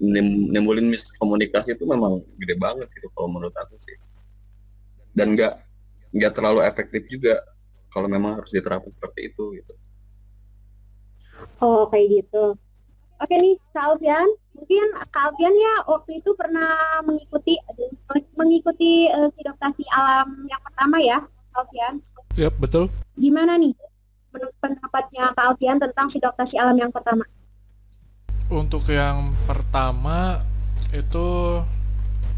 Nim- 0.00 0.48
nimbulin 0.48 0.88
miskomunikasi 0.88 1.76
itu 1.76 1.84
memang 1.84 2.24
gede 2.40 2.56
banget 2.56 2.88
gitu 2.96 3.12
kalau 3.12 3.28
menurut 3.28 3.52
aku 3.56 3.76
sih 3.80 3.96
dan 5.12 5.36
nggak 5.36 5.60
nggak 6.14 6.32
terlalu 6.32 6.62
efektif 6.64 7.04
juga 7.10 7.42
kalau 7.90 8.06
memang 8.06 8.38
harus 8.40 8.50
diterapkan 8.54 8.92
seperti 8.94 9.22
itu 9.32 9.44
gitu 9.60 9.74
Oh, 11.60 11.84
kayak 11.92 12.08
gitu. 12.08 12.56
Oke 13.20 13.36
nih, 13.36 13.60
Kak 13.76 13.84
Alfian, 13.84 14.24
mungkin 14.56 14.96
Kak 15.12 15.28
Alfian 15.28 15.52
ya 15.52 15.84
waktu 15.84 16.24
itu 16.24 16.32
pernah 16.32 16.72
mengikuti 17.04 17.60
mengikuti 18.32 19.12
eh, 19.12 19.28
sidoktasi 19.36 19.84
alam 19.92 20.48
yang 20.48 20.56
pertama 20.64 20.96
ya, 21.04 21.20
Kak 21.52 21.68
Alfian. 21.68 22.00
Yap, 22.40 22.56
betul. 22.56 22.88
Gimana 23.20 23.60
nih 23.60 23.76
menurut 24.32 24.56
pendapatnya 24.64 25.28
Kak 25.36 25.44
Alfian 25.44 25.76
tentang 25.76 26.08
sidoktasi 26.08 26.56
alam 26.56 26.72
yang 26.80 26.88
pertama? 26.88 27.28
Untuk 28.48 28.88
yang 28.88 29.36
pertama 29.44 30.40
itu 30.88 31.60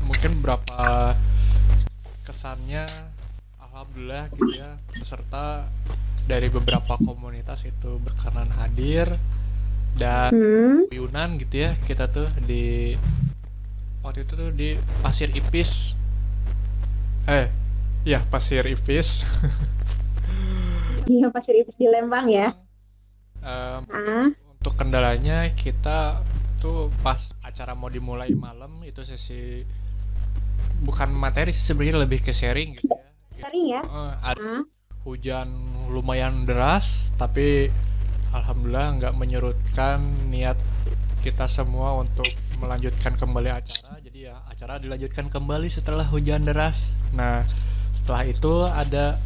mungkin 0.03 0.43
berapa 0.43 1.15
kesannya 2.27 2.83
alhamdulillah 3.63 4.27
gitu 4.35 4.59
ya 4.59 4.75
peserta 4.91 5.71
dari 6.27 6.51
beberapa 6.51 6.99
komunitas 6.99 7.63
itu 7.63 8.03
berkenan 8.03 8.51
hadir 8.59 9.15
dan 9.95 10.35
Hmm, 10.35 10.91
Yunan 10.91 11.39
gitu 11.39 11.63
ya 11.63 11.79
kita 11.87 12.11
tuh 12.11 12.27
di 12.43 12.99
waktu 14.03 14.27
itu 14.27 14.33
tuh 14.35 14.51
di 14.51 14.75
Pasir 15.01 15.31
Ipis 15.31 15.95
eh 17.31 17.62
ya 18.03 18.21
Pasir 18.27 18.65
Ipis. 18.67 19.23
Iya 21.03 21.31
Pasir 21.31 21.55
Ipis 21.59 21.75
di 21.75 21.87
Lembang 21.87 22.31
ya. 22.31 22.55
Em, 23.43 23.83
Ah, 23.91 24.31
untuk 24.55 24.75
kendalanya 24.75 25.51
kita 25.53 26.23
tuh 26.63 26.95
pas 27.03 27.19
acara 27.43 27.75
mau 27.75 27.91
dimulai 27.91 28.31
malam 28.33 28.87
itu 28.87 29.03
sesi 29.03 29.67
bukan 30.83 31.11
materi 31.11 31.51
sih 31.51 31.75
sebenarnya 31.75 32.07
lebih 32.07 32.23
ke 32.23 32.31
sharing 32.31 32.79
gitu 32.79 32.87
ya. 32.87 33.03
Sering 33.35 33.65
ya. 33.67 33.83
Eh, 33.83 34.13
ada 34.23 34.39
Ah, 34.39 34.63
hujan 35.03 35.51
lumayan 35.91 36.47
deras 36.47 37.11
tapi 37.19 37.67
alhamdulillah 38.31 39.03
nggak 39.03 39.15
menyurutkan 39.19 39.99
niat 40.31 40.55
kita 41.23 41.51
semua 41.51 41.99
untuk 41.99 42.27
melanjutkan 42.59 43.19
kembali 43.19 43.51
acara. 43.51 43.99
Jadi 43.99 44.31
ya 44.31 44.39
acara 44.47 44.79
dilanjutkan 44.79 45.27
kembali 45.27 45.67
setelah 45.67 46.07
hujan 46.07 46.47
deras. 46.47 46.95
Nah 47.11 47.43
setelah 47.93 48.25
itu 48.27 48.65
ada 48.67 49.17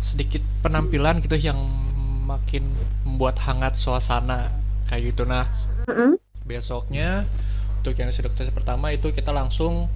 sedikit 0.00 0.40
penampilan 0.64 1.20
gitu 1.20 1.36
yang 1.36 1.58
makin 2.24 2.72
membuat 3.04 3.36
hangat 3.42 3.74
suasana 3.76 4.48
kayak 4.88 5.12
gitu. 5.12 5.26
Nah 5.26 5.50
besoknya 6.46 7.26
untuk 7.80 7.96
yang 7.96 8.12
sedokter 8.12 8.48
pertama 8.52 8.92
itu 8.92 9.10
kita 9.10 9.32
langsung 9.32 9.88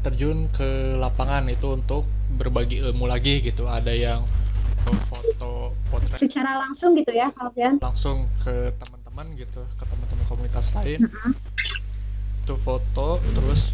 terjun 0.00 0.48
ke 0.52 0.96
lapangan 0.96 1.44
itu 1.52 1.76
untuk 1.76 2.08
berbagi 2.40 2.80
ilmu 2.80 3.04
lagi 3.04 3.44
gitu. 3.44 3.68
Ada 3.68 3.92
yang 3.92 4.24
foto 5.12 5.76
potret. 5.92 6.16
Secara 6.16 6.56
langsung 6.56 6.96
gitu 6.96 7.12
ya, 7.12 7.28
Kak 7.36 7.52
Alfian. 7.52 7.76
langsung 7.84 8.32
ke 8.40 8.72
teman-teman 8.80 9.36
gitu 9.36 9.60
ke 9.76 9.84
teman-teman 9.84 10.24
komunitas 10.28 10.72
lain. 10.72 11.04
Mm-mm. 11.04 11.32
itu 12.40 12.54
foto 12.66 13.20
terus 13.36 13.70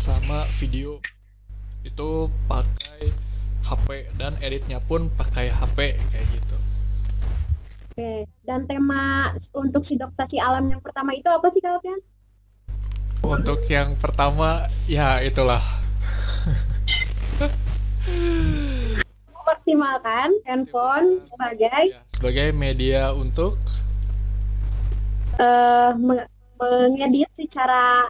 sama 0.00 0.42
video 0.58 0.98
itu 1.82 2.08
pakai 2.46 3.10
HP 3.62 3.88
dan 4.14 4.34
editnya 4.38 4.78
pun 4.78 5.06
pakai 5.10 5.48
HP 5.48 5.98
kayak 6.10 6.26
gitu. 6.30 6.56
Oke, 7.92 8.12
dan 8.42 8.64
tema 8.64 9.30
untuk 9.52 9.84
sidoktasi 9.84 10.40
alam 10.40 10.64
yang 10.66 10.80
pertama 10.80 11.12
itu 11.12 11.28
apa 11.28 11.46
sih 11.50 11.60
Kak 11.60 11.78
Alfian? 11.78 12.00
untuk 13.22 13.62
yang 13.66 13.94
pertama 13.94 14.66
ya 14.84 15.22
itulah. 15.22 15.62
Memaksimalkan 19.30 20.34
handphone 20.42 21.22
sebagai 21.22 21.94
Ya, 21.94 22.02
sebagai 22.10 22.50
media 22.50 23.14
untuk 23.14 23.62
meng- 25.94 26.26
mengedit 26.58 27.30
secara 27.34 28.06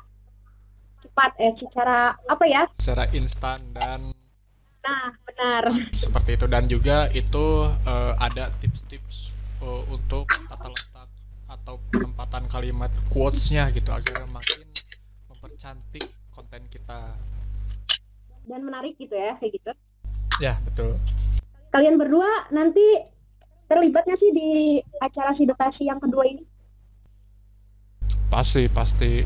cepat 1.02 1.35
eh 1.42 1.52
secara 1.59 2.14
apa 2.30 2.44
ya? 2.47 2.62
secara 2.78 3.11
instan 3.11 3.59
dan 3.75 4.14
Nah, 4.82 5.14
benar. 5.23 5.62
seperti 5.94 6.35
itu 6.35 6.47
dan 6.50 6.66
juga 6.66 7.06
itu 7.14 7.71
eh, 7.87 8.12
ada 8.18 8.50
tips-tips 8.59 9.30
eh, 9.62 9.82
untuk 9.90 10.26
tata 10.50 10.66
letak 10.66 11.09
atau 11.47 11.78
penempatan 11.94 12.50
kalimat 12.50 12.90
quotes-nya 13.14 13.71
gitu 13.71 13.94
agar 13.94 14.26
makin 14.26 14.66
mempercantik 15.30 16.02
konten 16.35 16.66
kita. 16.66 17.14
Dan 18.42 18.66
menarik 18.66 18.99
gitu 18.99 19.14
ya, 19.14 19.38
kayak 19.38 19.52
gitu. 19.54 19.71
Ya, 20.42 20.59
betul. 20.66 20.99
Kalian 21.71 21.94
berdua 21.94 22.50
nanti 22.50 22.82
terlibatnya 23.71 24.18
sih 24.18 24.35
di 24.35 24.82
acara 24.99 25.30
sidoktasi 25.30 25.87
yang 25.87 26.02
kedua 26.02 26.26
ini? 26.26 26.42
Pasti, 28.26 28.66
pasti. 28.66 29.23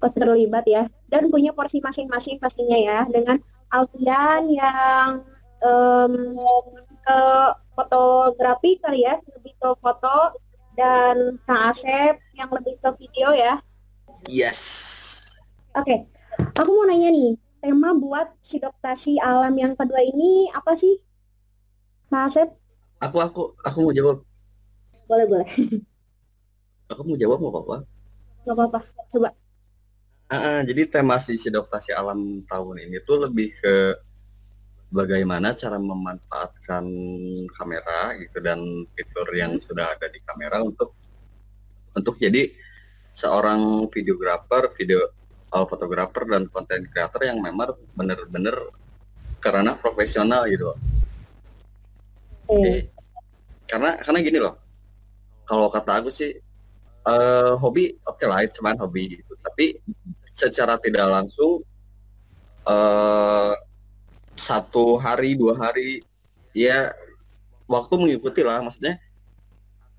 Kok 0.00 0.16
terlibat 0.16 0.64
ya? 0.64 0.88
Dan 1.06 1.28
punya 1.28 1.52
porsi 1.52 1.78
masing-masing 1.84 2.40
pastinya 2.40 2.76
ya 2.76 3.04
dengan 3.04 3.36
Alfian 3.70 4.48
yang 4.50 5.22
em, 5.60 6.12
ke 7.04 7.20
fotografi 7.76 8.80
kali 8.80 9.04
ya, 9.04 9.20
lebih 9.36 9.54
ke 9.60 9.68
foto 9.78 10.36
dan 10.74 11.36
Kang 11.44 11.70
Asep 11.70 12.16
yang 12.32 12.48
lebih 12.48 12.80
ke 12.80 12.88
video 12.96 13.36
ya. 13.36 13.60
yes 14.28 14.60
Oke, 15.76 16.08
aku 16.58 16.70
mau 16.72 16.88
nanya 16.88 17.14
nih, 17.14 17.38
tema 17.62 17.94
buat 17.94 18.32
sidoktasi 18.42 19.22
alam 19.22 19.54
yang 19.54 19.78
kedua 19.78 20.02
ini 20.02 20.50
apa 20.50 20.74
sih? 20.74 20.98
Kang 22.10 22.26
Asep, 22.26 22.48
aku 22.98 23.16
aku 23.22 23.42
aku 23.62 23.78
mau 23.86 23.92
jawab 23.94 24.16
boleh 25.06 25.26
boleh, 25.30 25.48
aku 26.90 27.00
mau 27.06 27.16
jawab 27.20 27.38
mau 27.38 27.54
apa 27.54 27.86
nggak 28.44 28.56
apa-apa. 28.56 28.80
Coba. 29.12 29.28
Ah, 30.30 30.62
jadi 30.62 30.86
tema 30.86 31.18
si 31.18 31.34
Sidoktasi 31.34 31.90
Alam 31.90 32.46
tahun 32.46 32.86
ini 32.86 33.02
tuh 33.02 33.26
lebih 33.26 33.50
ke 33.58 33.98
bagaimana 34.86 35.58
cara 35.58 35.74
memanfaatkan 35.74 36.86
kamera 37.50 38.14
gitu 38.14 38.38
dan 38.38 38.62
fitur 38.94 39.26
yang 39.34 39.58
sudah 39.58 39.90
ada 39.90 40.06
di 40.06 40.22
kamera 40.22 40.62
untuk 40.62 40.94
untuk 41.98 42.14
jadi 42.22 42.46
seorang 43.18 43.90
videografer, 43.90 44.70
video 44.78 45.10
uh, 45.50 45.66
fotografer 45.66 46.22
dan 46.22 46.46
konten 46.46 46.86
creator 46.86 47.26
yang 47.26 47.42
memang 47.42 47.74
bener-bener 47.98 48.54
karena 49.42 49.74
profesional 49.74 50.46
gitu. 50.46 50.78
Oke. 52.46 52.54
Jadi, 52.54 52.72
karena 53.66 53.98
karena 53.98 54.18
gini 54.22 54.38
loh. 54.38 54.54
Kalau 55.42 55.66
kata 55.74 56.06
aku 56.06 56.14
sih 56.14 56.38
eh 57.00 57.52
hobi 57.58 57.98
oke 58.06 58.22
lah 58.30 58.46
itu 58.46 58.62
cuman 58.62 58.78
hobi 58.78 59.18
gitu. 59.18 59.34
Tapi 59.42 59.74
secara 60.40 60.80
tidak 60.80 61.04
langsung 61.04 61.60
eh 62.64 63.52
satu 64.40 64.96
hari 64.96 65.36
dua 65.36 65.52
hari 65.60 66.00
ya 66.56 66.96
waktu 67.68 67.94
mengikuti 68.00 68.40
lah 68.40 68.64
maksudnya 68.64 68.96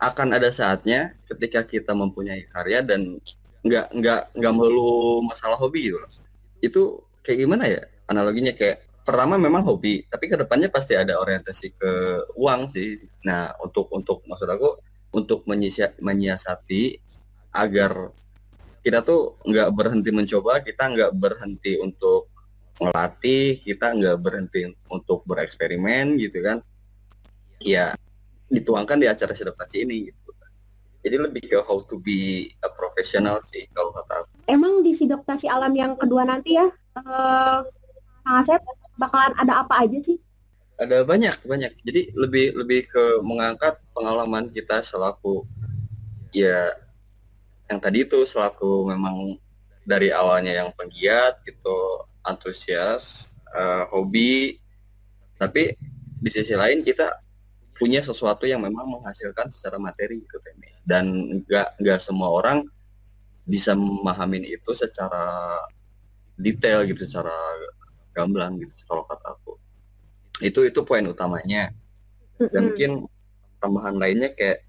akan 0.01 0.33
ada 0.33 0.50
saatnya 0.50 1.13
ketika 1.29 1.62
kita 1.62 1.93
mempunyai 1.93 2.50
karya 2.50 2.81
dan 2.81 3.21
nggak 3.62 3.93
nggak 3.93 4.21
nggak 4.33 4.53
melulu 4.57 5.21
masalah 5.21 5.53
hobi 5.62 5.93
gitu 5.93 6.01
loh. 6.01 6.12
Itu 6.57 6.81
kayak 7.21 7.38
gimana 7.45 7.69
ya 7.69 7.86
analoginya 8.10 8.57
kayak 8.57 8.81
pertama 9.05 9.38
memang 9.38 9.62
hobi 9.62 10.05
tapi 10.10 10.25
ke 10.25 10.41
depannya 10.41 10.74
pasti 10.74 10.98
ada 10.98 11.21
orientasi 11.21 11.67
ke 11.77 11.91
uang 12.33 12.74
sih. 12.74 12.98
Nah 13.21 13.53
untuk 13.62 13.93
untuk 13.93 14.25
maksud 14.25 14.50
aku 14.50 14.81
untuk 15.13 15.45
menyiasati 16.01 16.98
agar 17.53 18.10
kita 18.81 19.05
tuh 19.05 19.38
nggak 19.45 19.69
berhenti 19.73 20.09
mencoba, 20.09 20.61
kita 20.61 20.89
nggak 20.89 21.11
berhenti 21.13 21.77
untuk 21.77 22.29
ngelatih, 22.81 23.61
kita 23.61 23.93
nggak 23.93 24.17
berhenti 24.17 24.73
untuk 24.89 25.21
bereksperimen 25.29 26.17
gitu 26.17 26.41
kan. 26.41 26.57
Ya 27.61 27.93
dituangkan 28.51 29.00
di 29.00 29.07
acara 29.07 29.31
adaptasi 29.31 29.85
ini 29.85 30.09
gitu. 30.09 30.21
Jadi 31.01 31.15
lebih 31.17 31.43
ke 31.50 31.57
how 31.65 31.81
to 31.89 31.97
be 31.97 32.53
a 32.61 32.69
professional 32.69 33.41
sih 33.50 33.65
kalau 33.73 33.89
kata 33.89 34.21
aku. 34.21 34.33
Emang 34.45 34.85
di 34.85 34.93
sidoptasi 34.93 35.50
alam 35.50 35.73
yang 35.73 35.97
kedua 35.97 36.29
nanti 36.29 36.61
ya, 36.61 36.69
uh, 36.69 37.65
Kang 38.21 38.38
Asep 38.45 38.61
bakalan 39.01 39.33
ada 39.33 39.65
apa 39.65 39.81
aja 39.81 39.97
sih? 39.97 40.21
Ada 40.77 41.01
banyak 41.01 41.41
banyak. 41.41 41.73
Jadi 41.81 42.13
lebih 42.13 42.53
lebih 42.53 42.85
ke 42.85 43.03
mengangkat 43.25 43.81
pengalaman 43.97 44.53
kita 44.53 44.85
selaku 44.85 45.45
ya 46.29 46.69
yang 47.72 47.80
tadi 47.80 48.04
itu 48.04 48.28
selaku 48.28 48.92
memang 48.92 49.40
dari 49.88 50.12
awalnya 50.12 50.51
yang 50.51 50.70
penggiat 50.75 51.40
gitu 51.48 52.04
antusias 52.28 53.34
uh, 53.56 53.88
hobi. 53.96 54.60
Tapi 55.40 55.74
di 56.22 56.30
sisi 56.30 56.51
lain 56.54 56.84
kita 56.84 57.16
punya 57.74 58.04
sesuatu 58.04 58.46
yang 58.46 58.62
memang 58.62 58.86
menghasilkan 58.86 59.50
secara 59.50 59.82
materi 59.82 60.22
gitu 60.22 60.38
dan 60.86 61.10
nggak 61.48 61.82
nggak 61.82 62.00
semua 62.04 62.30
orang 62.30 62.62
bisa 63.50 63.74
memahami 63.74 64.54
itu 64.54 64.72
secara 64.78 65.58
detail 66.38 66.86
gitu 66.86 67.10
secara 67.10 67.34
gamblang 68.13 68.60
gitu 68.60 68.75
kalau 68.86 69.08
kata 69.08 69.34
aku. 69.34 69.58
Itu 70.44 70.68
itu 70.68 70.84
poin 70.86 71.08
utamanya. 71.08 71.74
Dan 72.38 72.74
mungkin 72.74 72.92
tambahan 73.62 73.96
lainnya 73.98 74.34
kayak 74.34 74.66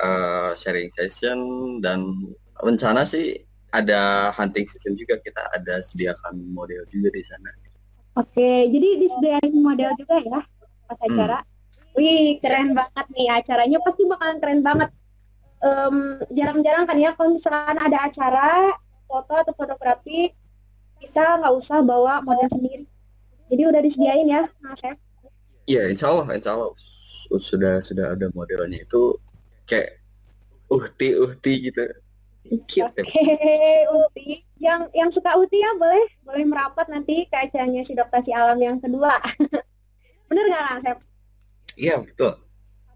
uh, 0.00 0.52
sharing 0.56 0.92
session 0.92 1.38
dan 1.80 2.32
rencana 2.64 3.04
sih 3.04 3.44
ada 3.74 4.32
hunting 4.32 4.64
season 4.64 4.96
juga 4.96 5.20
kita 5.20 5.44
ada 5.52 5.84
sediakan 5.84 6.40
model 6.54 6.86
juga 6.88 7.12
di 7.12 7.22
sana. 7.26 7.50
Oke, 8.14 8.70
jadi 8.70 8.88
disediakan 9.02 9.52
model 9.58 9.90
juga 9.98 10.22
ya 10.22 10.40
pas 10.86 10.98
hmm. 10.98 11.06
acara. 11.10 11.38
Hmm. 11.42 11.52
Wih, 11.94 12.42
keren 12.42 12.74
banget 12.74 13.06
nih 13.14 13.28
acaranya 13.30 13.78
pasti 13.82 14.02
bakalan 14.08 14.38
keren 14.42 14.62
banget. 14.64 14.90
jarang-jarang 16.28 16.84
kan 16.84 17.00
ya 17.00 17.16
kalau 17.16 17.40
misalkan 17.40 17.80
ada 17.80 18.04
acara 18.04 18.76
foto 19.08 19.32
atau 19.32 19.56
fotografi 19.56 20.28
kita 21.00 21.40
nggak 21.40 21.54
usah 21.56 21.80
bawa 21.80 22.20
model 22.20 22.44
sendiri. 22.52 22.84
Jadi 23.48 23.62
udah 23.72 23.80
disediain 23.80 24.28
ya, 24.28 24.44
Mas 24.60 24.84
ya? 24.84 24.92
Iya, 25.64 25.82
insya 25.88 26.12
Allah, 26.12 26.36
insya 26.36 26.52
Allah 26.52 26.68
sudah 27.40 27.80
sudah 27.80 28.12
ada 28.12 28.28
modelnya 28.36 28.84
itu 28.84 29.16
kayak 29.64 30.04
uhti 30.68 31.16
uhti 31.16 31.72
gitu 31.72 31.80
Oke, 32.44 32.84
okay, 32.84 33.88
Uti. 33.88 34.44
Yang 34.60 34.80
yang 34.92 35.08
suka 35.08 35.32
Uti 35.40 35.64
ya 35.64 35.72
boleh 35.80 36.04
boleh 36.20 36.44
merapat 36.44 36.92
nanti 36.92 37.24
ke 37.24 37.36
acaranya 37.36 37.80
si 37.80 37.96
Doktasi 37.96 38.36
Alam 38.36 38.60
yang 38.60 38.76
kedua. 38.76 39.16
Bener 40.28 40.44
nggak 40.52 40.64
Kang 40.68 40.80
Sep? 40.84 40.98
Iya 41.80 42.04
betul. 42.04 42.36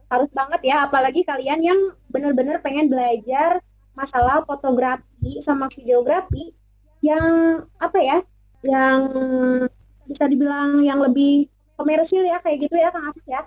Harus 0.09 0.31
banget 0.33 0.61
ya, 0.65 0.89
apalagi 0.89 1.25
kalian 1.25 1.61
yang 1.65 1.81
bener-bener 2.09 2.61
pengen 2.61 2.89
belajar 2.89 3.61
masalah 3.93 4.45
fotografi 4.45 5.41
sama 5.45 5.69
videografi 5.73 6.53
yang 7.05 7.65
apa 7.77 7.99
ya, 8.01 8.19
yang 8.65 9.01
bisa 10.09 10.25
dibilang 10.25 10.81
yang 10.85 11.01
lebih 11.01 11.49
komersil 11.77 12.25
ya 12.25 12.41
kayak 12.41 12.69
gitu 12.69 12.77
ya 12.77 12.89
Kang 12.93 13.09
Asif 13.09 13.25
ya? 13.29 13.43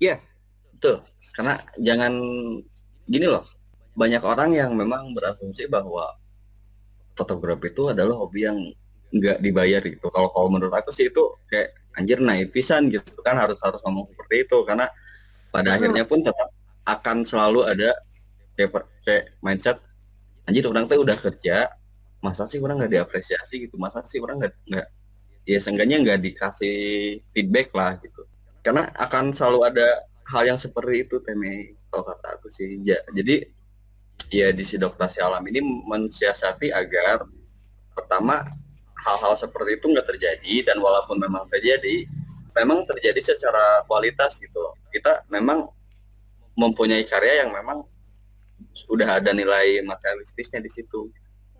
Iya, 0.00 0.16
betul. 0.76 1.04
Karena 1.32 1.60
jangan 1.80 2.12
gini 3.08 3.26
loh, 3.28 3.44
banyak 3.94 4.22
orang 4.22 4.50
yang 4.54 4.74
memang 4.74 5.14
berasumsi 5.14 5.70
bahwa 5.70 6.18
fotografi 7.14 7.70
itu 7.70 7.94
adalah 7.94 8.18
hobi 8.18 8.40
yang 8.42 8.58
nggak 9.14 9.38
dibayar 9.38 9.82
gitu. 9.86 10.10
Kalau 10.10 10.34
kalau 10.34 10.50
menurut 10.50 10.74
aku 10.74 10.90
sih 10.90 11.06
itu 11.06 11.38
kayak 11.46 11.78
anjir 11.94 12.18
naik 12.18 12.50
pisan 12.50 12.90
gitu 12.90 13.22
kan 13.22 13.38
harus 13.38 13.56
harus 13.62 13.78
ngomong 13.86 14.10
seperti 14.10 14.50
itu. 14.50 14.58
Karena 14.66 14.90
pada 15.54 15.78
akhirnya 15.78 16.02
pun 16.02 16.26
tetap 16.26 16.50
akan 16.84 17.22
selalu 17.22 17.70
ada 17.70 17.94
kayak, 18.58 18.82
kayak 19.06 19.24
mindset 19.38 19.78
anjir 20.50 20.66
orang 20.66 20.90
tuh 20.90 21.00
udah 21.00 21.16
kerja 21.16 21.70
masa 22.18 22.50
sih 22.50 22.58
orang 22.58 22.82
nggak 22.82 22.92
diapresiasi 22.98 23.70
gitu? 23.70 23.78
Masa 23.78 24.02
sih 24.02 24.18
orang 24.18 24.42
nggak 24.42 24.54
nggak 24.66 24.86
ya 25.46 25.58
seenggaknya 25.62 26.02
nggak 26.02 26.18
dikasih 26.26 26.76
feedback 27.30 27.70
lah 27.70 27.94
gitu. 28.02 28.26
Karena 28.66 28.90
akan 28.98 29.30
selalu 29.30 29.70
ada 29.70 29.88
hal 30.34 30.42
yang 30.50 30.58
seperti 30.58 31.06
itu 31.06 31.22
teme 31.22 31.78
kalau 31.94 32.02
kata 32.10 32.42
aku 32.42 32.50
sih. 32.50 32.82
Ya 32.82 32.98
jadi 33.14 33.46
ya 34.32 34.50
di 34.50 34.64
sidoktasi 34.66 35.22
alam 35.22 35.44
ini 35.46 35.62
mensiasati 35.62 36.74
agar 36.74 37.22
pertama 37.94 38.42
hal-hal 39.04 39.34
seperti 39.36 39.78
itu 39.78 39.86
nggak 39.92 40.08
terjadi 40.10 40.54
dan 40.72 40.80
walaupun 40.80 41.20
memang 41.20 41.46
terjadi 41.52 42.08
memang 42.54 42.86
terjadi 42.86 43.34
secara 43.34 43.84
kualitas 43.86 44.38
gitu 44.38 44.74
kita 44.90 45.26
memang 45.30 45.68
mempunyai 46.54 47.02
karya 47.06 47.46
yang 47.46 47.50
memang 47.50 47.82
sudah 48.74 49.18
ada 49.18 49.30
nilai 49.34 49.82
materialistisnya 49.82 50.62
di 50.62 50.70
situ. 50.70 51.10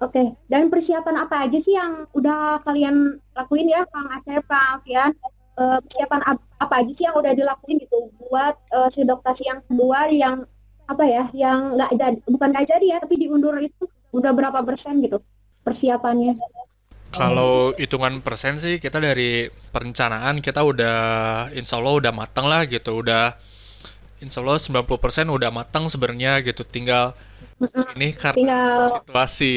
Oke, 0.02 0.34
dan 0.50 0.68
persiapan 0.68 1.22
apa 1.22 1.46
aja 1.46 1.58
sih 1.62 1.78
yang 1.78 2.10
udah 2.10 2.60
kalian 2.66 3.18
lakuin 3.32 3.70
ya, 3.70 3.86
Kang 3.88 4.10
Aceh, 4.10 4.42
Pak 4.42 4.62
Alfian? 4.78 5.12
Uh, 5.54 5.78
persiapan 5.86 6.34
apa 6.34 6.74
aja 6.82 6.90
sih 6.90 7.06
yang 7.06 7.14
udah 7.14 7.30
dilakuin 7.30 7.78
gitu 7.78 8.10
buat 8.18 8.58
uh, 8.74 8.90
sidoktasi 8.90 9.46
yang 9.46 9.62
kedua 9.62 10.10
yang 10.10 10.42
apa 10.84 11.04
ya 11.08 11.24
yang 11.32 11.80
nggak 11.80 11.90
jadi 11.96 12.18
bukan 12.28 12.48
nggak 12.52 12.66
jadi 12.68 12.86
ya 12.86 12.96
tapi 13.00 13.14
diundur 13.16 13.56
itu 13.60 13.84
udah 14.12 14.30
berapa 14.36 14.60
persen 14.62 15.00
gitu 15.00 15.20
persiapannya? 15.64 16.36
Kalau 17.14 17.72
hitungan 17.78 18.18
persen 18.20 18.58
sih 18.58 18.82
kita 18.82 18.98
dari 18.98 19.46
perencanaan 19.70 20.42
kita 20.42 20.60
udah 20.66 20.96
insya 21.54 21.78
Allah 21.78 21.94
udah 22.02 22.12
matang 22.12 22.50
lah 22.50 22.66
gitu 22.66 23.00
udah 23.00 23.38
insya 24.18 24.42
Allah 24.42 24.58
90% 24.58 25.30
udah 25.30 25.50
matang 25.54 25.86
sebenarnya 25.86 26.42
gitu. 26.42 26.66
Tinggal 26.66 27.14
ini 27.94 28.10
karena 28.12 28.36
tinggal... 28.36 28.78
situasi 29.00 29.54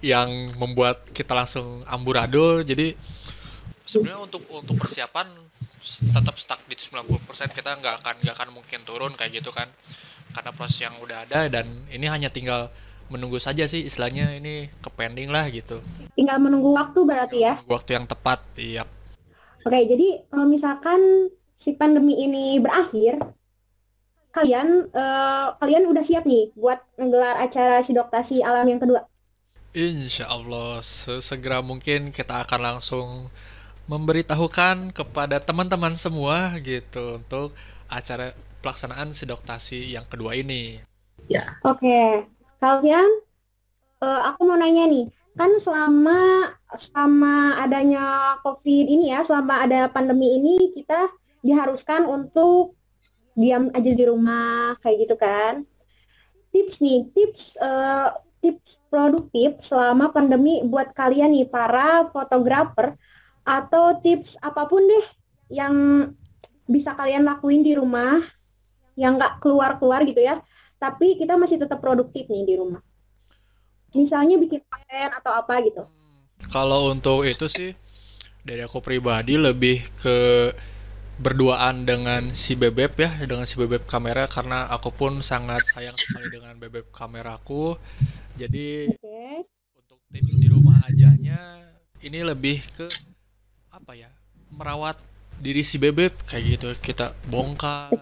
yang 0.00 0.54
membuat 0.56 1.02
kita 1.10 1.34
langsung 1.34 1.82
amburadul 1.90 2.62
jadi 2.62 2.94
sebenarnya 3.84 4.20
untuk 4.22 4.42
untuk 4.54 4.78
persiapan 4.78 5.28
tetap 5.84 6.36
stuck 6.40 6.60
di 6.64 6.78
90% 6.78 7.04
kita 7.52 7.70
nggak 7.76 7.94
akan 8.00 8.14
nggak 8.24 8.34
akan 8.38 8.50
mungkin 8.54 8.80
turun 8.86 9.12
kayak 9.18 9.44
gitu 9.44 9.52
kan 9.52 9.68
karena 10.34 10.50
proses 10.50 10.82
yang 10.82 10.94
udah 10.98 11.22
ada 11.24 11.46
dan 11.46 11.66
ini 11.88 12.10
hanya 12.10 12.28
tinggal 12.28 12.68
menunggu 13.08 13.38
saja 13.38 13.68
sih 13.70 13.86
istilahnya 13.86 14.34
ini 14.34 14.66
ke 14.82 14.90
pending 14.90 15.30
lah 15.30 15.46
gitu. 15.48 15.78
Tinggal 16.18 16.42
menunggu 16.42 16.74
waktu 16.74 17.00
berarti 17.06 17.38
ya? 17.46 17.62
waktu 17.70 17.94
yang 17.94 18.10
tepat, 18.10 18.42
iya. 18.58 18.82
Oke, 19.64 19.80
jadi 19.86 20.26
kalau 20.28 20.46
misalkan 20.50 21.00
si 21.54 21.72
pandemi 21.78 22.20
ini 22.20 22.58
berakhir, 22.60 23.16
kalian 24.34 24.90
uh, 24.90 25.54
kalian 25.62 25.86
udah 25.88 26.04
siap 26.04 26.26
nih 26.26 26.50
buat 26.58 26.82
menggelar 26.98 27.38
acara 27.38 27.80
sidoktasi 27.80 28.42
alam 28.42 28.66
yang 28.66 28.82
kedua? 28.82 29.06
Insya 29.74 30.30
Allah 30.30 30.82
sesegera 30.82 31.62
mungkin 31.62 32.10
kita 32.10 32.46
akan 32.46 32.60
langsung 32.60 33.08
memberitahukan 33.86 34.96
kepada 34.96 35.38
teman-teman 35.42 35.94
semua 35.94 36.56
gitu 36.62 37.20
untuk 37.20 37.52
acara 37.90 38.32
pelaksanaan 38.64 39.12
sidoktasi 39.12 39.92
yang 39.92 40.08
kedua 40.08 40.32
ini. 40.32 40.80
Ya. 41.28 41.60
Oke, 41.60 41.84
okay. 41.84 42.08
kalian, 42.64 43.04
uh, 44.00 44.32
aku 44.32 44.48
mau 44.48 44.56
nanya 44.56 44.88
nih, 44.88 45.12
kan 45.36 45.52
selama 45.60 46.48
selama 46.72 47.60
adanya 47.60 48.36
COVID 48.40 48.86
ini 48.88 49.12
ya, 49.12 49.20
selama 49.20 49.68
ada 49.68 49.92
pandemi 49.92 50.40
ini 50.40 50.72
kita 50.72 51.12
diharuskan 51.44 52.08
untuk 52.08 52.72
diam 53.36 53.68
aja 53.76 53.92
di 53.92 54.04
rumah 54.08 54.80
kayak 54.80 54.96
gitu 55.04 55.16
kan. 55.20 55.68
Tips 56.48 56.80
nih, 56.80 57.12
tips 57.12 57.60
uh, 57.60 58.16
tips 58.40 58.80
produktif 58.88 59.60
selama 59.60 60.12
pandemi 60.12 60.64
buat 60.64 60.92
kalian 60.96 61.32
nih 61.32 61.48
para 61.48 62.08
fotografer 62.12 62.96
atau 63.44 63.96
tips 64.00 64.40
apa 64.40 64.68
pun 64.68 64.84
deh 64.84 65.06
yang 65.52 65.74
bisa 66.64 66.96
kalian 66.96 67.24
lakuin 67.24 67.60
di 67.60 67.76
rumah 67.76 68.20
yang 68.94 69.18
nggak 69.18 69.42
keluar-keluar 69.42 70.06
gitu 70.06 70.22
ya, 70.22 70.38
tapi 70.78 71.18
kita 71.18 71.34
masih 71.34 71.58
tetap 71.58 71.82
produktif 71.82 72.26
nih 72.30 72.44
di 72.46 72.54
rumah. 72.58 72.82
Misalnya 73.94 74.38
bikin 74.38 74.62
konten 74.66 75.10
atau 75.14 75.32
apa 75.34 75.62
gitu. 75.62 75.86
Kalau 76.50 76.90
untuk 76.90 77.22
itu 77.22 77.46
sih 77.46 77.70
dari 78.42 78.60
aku 78.60 78.82
pribadi 78.82 79.38
lebih 79.38 79.80
ke 79.96 80.16
berduaan 81.14 81.86
dengan 81.86 82.26
si 82.34 82.58
Bebek 82.58 82.98
ya, 82.98 83.10
dengan 83.22 83.46
si 83.46 83.54
Bebek 83.54 83.86
kamera 83.86 84.26
karena 84.26 84.66
aku 84.66 84.90
pun 84.90 85.22
sangat 85.22 85.62
sayang 85.70 85.94
sekali 85.94 86.26
dengan 86.26 86.58
Bebek 86.58 86.90
kameraku. 86.90 87.78
Jadi 88.34 88.90
Oke. 88.90 89.46
untuk 89.78 90.02
tips 90.10 90.34
di 90.42 90.50
rumah 90.50 90.82
ajanya 90.90 91.70
ini 92.02 92.18
lebih 92.26 92.60
ke 92.74 92.90
apa 93.70 93.94
ya? 93.94 94.10
Merawat 94.50 94.98
diri 95.38 95.62
si 95.62 95.78
Bebek 95.78 96.26
kayak 96.26 96.44
gitu. 96.58 96.68
Kita 96.82 97.14
bongkar. 97.30 97.94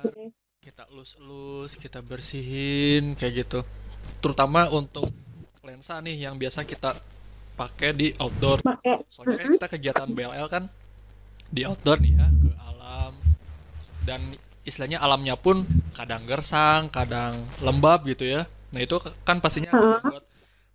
Kita 0.62 0.86
elus-elus, 0.94 1.74
kita 1.74 1.98
bersihin 2.06 3.18
kayak 3.18 3.42
gitu. 3.42 3.66
Terutama 4.22 4.70
untuk 4.70 5.02
lensa 5.66 5.98
nih 5.98 6.30
yang 6.30 6.38
biasa 6.38 6.62
kita 6.62 6.94
pakai 7.58 7.90
di 7.90 8.14
outdoor. 8.14 8.62
Soalnya 9.10 9.42
kan 9.42 9.50
kita 9.58 9.66
kegiatan 9.74 10.08
BLL 10.14 10.46
kan 10.46 10.70
di 11.50 11.66
outdoor 11.66 11.98
nih 11.98 12.14
ya, 12.14 12.30
ke 12.30 12.50
alam 12.62 13.12
dan 14.06 14.22
istilahnya 14.62 15.02
alamnya 15.02 15.34
pun 15.34 15.66
kadang 15.98 16.22
gersang, 16.30 16.86
kadang 16.94 17.42
lembab 17.58 18.06
gitu 18.06 18.22
ya. 18.22 18.46
Nah 18.70 18.86
itu 18.86 19.02
kan 19.26 19.42
pastinya 19.42 19.74
membuat 19.74 20.22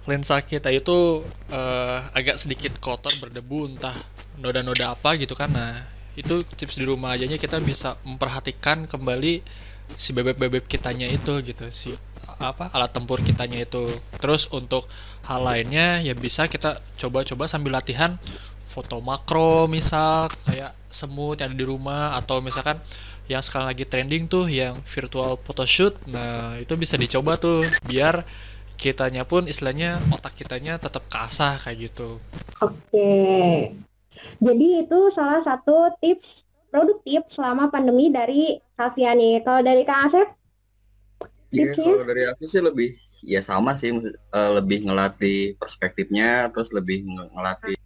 lensa 0.04 0.36
kita 0.44 0.68
itu 0.68 1.24
eh, 1.48 2.00
agak 2.12 2.36
sedikit 2.44 2.76
kotor 2.84 3.16
berdebu 3.24 3.72
entah 3.72 3.96
noda-noda 4.36 5.00
apa 5.00 5.16
gitu 5.16 5.32
kan. 5.32 5.48
Nah 5.48 5.80
itu 6.20 6.44
tips 6.44 6.76
di 6.76 6.84
rumah 6.84 7.16
ajanya 7.16 7.40
kita 7.40 7.64
bisa 7.64 7.96
memperhatikan 8.04 8.84
kembali 8.84 9.40
si 9.96 10.12
bebek-bebek 10.12 10.68
kitanya 10.68 11.08
itu 11.08 11.40
gitu 11.46 11.66
si 11.72 11.96
apa 12.38 12.70
alat 12.76 12.92
tempur 12.94 13.24
kitanya 13.24 13.64
itu. 13.64 13.88
Terus 14.20 14.52
untuk 14.52 14.86
hal 15.26 15.42
lainnya 15.46 16.04
ya 16.04 16.14
bisa 16.14 16.46
kita 16.52 16.84
coba-coba 17.00 17.48
sambil 17.48 17.78
latihan 17.78 18.20
foto 18.60 19.02
makro 19.02 19.66
misal 19.66 20.30
kayak 20.46 20.76
semut 20.94 21.42
yang 21.42 21.54
ada 21.54 21.58
di 21.58 21.66
rumah 21.66 22.14
atau 22.20 22.44
misalkan 22.44 22.78
yang 23.28 23.42
sekarang 23.44 23.74
lagi 23.74 23.84
trending 23.84 24.30
tuh 24.30 24.48
yang 24.48 24.80
virtual 24.88 25.36
photoshoot 25.42 25.98
nah 26.08 26.56
itu 26.62 26.78
bisa 26.80 26.96
dicoba 26.96 27.36
tuh 27.36 27.66
biar 27.84 28.24
kitanya 28.78 29.26
pun 29.28 29.50
istilahnya 29.50 30.00
otak 30.14 30.38
kitanya 30.38 30.80
tetap 30.80 31.04
kasah 31.10 31.60
kayak 31.60 31.92
gitu 31.92 32.22
Oke. 32.62 33.14
Jadi 34.42 34.68
itu 34.82 35.00
salah 35.14 35.38
satu 35.42 35.94
tips 36.02 36.47
produktif 36.70 37.22
selama 37.32 37.72
pandemi 37.72 38.12
dari 38.12 38.60
Kavia 38.76 39.16
nih. 39.16 39.42
Kalau 39.42 39.62
dari 39.64 39.84
Kang 39.88 40.08
Asep, 40.08 40.28
Iya, 41.48 41.72
kalau 41.74 42.04
dari 42.04 42.24
aku 42.28 42.44
sih 42.44 42.60
lebih 42.60 43.00
ya 43.24 43.40
sama 43.40 43.74
sih 43.80 43.90
eh, 44.12 44.52
lebih 44.60 44.84
ngelatih 44.84 45.56
perspektifnya 45.56 46.52
terus 46.52 46.70
lebih 46.76 47.08
nge- 47.08 47.32
ngelatih 47.34 47.80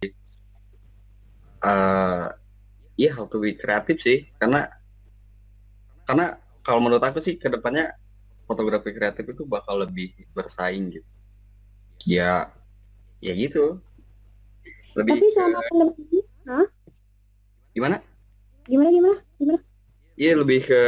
eh 1.62 2.26
iya 2.98 3.10
how 3.14 3.24
to 3.30 3.38
be 3.38 3.54
kreatif 3.54 4.02
sih. 4.02 4.26
Karena 4.36 4.66
karena 6.04 6.36
kalau 6.66 6.82
menurut 6.82 7.02
aku 7.06 7.22
sih 7.22 7.38
ke 7.38 7.46
depannya 7.46 7.94
fotografi 8.50 8.90
kreatif 8.90 9.24
itu 9.30 9.46
bakal 9.46 9.78
lebih 9.86 10.10
bersaing 10.34 10.90
gitu. 10.90 11.08
Ya 12.04 12.50
ya 13.22 13.32
gitu. 13.38 13.78
Lebih 14.98 15.22
tapi 15.22 15.26
selama 15.30 15.60
pandemi 15.70 16.02
ini, 16.10 16.20
gimana 17.72 18.02
gimana 18.66 18.88
gimana? 18.90 19.16
Gimana? 19.38 19.58
Iya 20.18 20.32
lebih 20.38 20.60
ke 20.66 20.82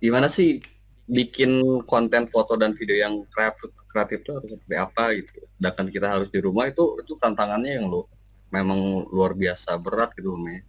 gimana 0.00 0.26
sih 0.26 0.62
bikin 1.06 1.82
konten 1.86 2.26
foto 2.26 2.58
dan 2.58 2.74
video 2.74 2.98
yang 2.98 3.22
kreatif 3.30 3.70
kreatif 3.86 4.26
itu 4.26 4.30
harus 4.34 4.50
seperti 4.50 4.76
apa 4.76 5.04
gitu. 5.14 5.30
Sedangkan 5.54 5.86
kita 5.88 6.06
harus 6.10 6.28
di 6.34 6.40
rumah 6.42 6.66
itu 6.66 6.98
itu 6.98 7.14
tantangannya 7.22 7.78
yang 7.78 7.86
lo 7.86 8.10
memang 8.50 9.06
luar 9.10 9.32
biasa 9.34 9.78
berat 9.78 10.14
gitu 10.18 10.34
Me. 10.34 10.66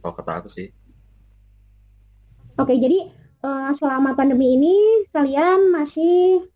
Kalau 0.00 0.14
kata 0.16 0.32
aku 0.40 0.48
sih. 0.48 0.68
Oke, 2.56 2.80
jadi 2.80 3.12
eh, 3.44 3.70
selama 3.76 4.16
pandemi 4.16 4.56
ini 4.56 5.04
kalian 5.12 5.68
masih 5.72 6.48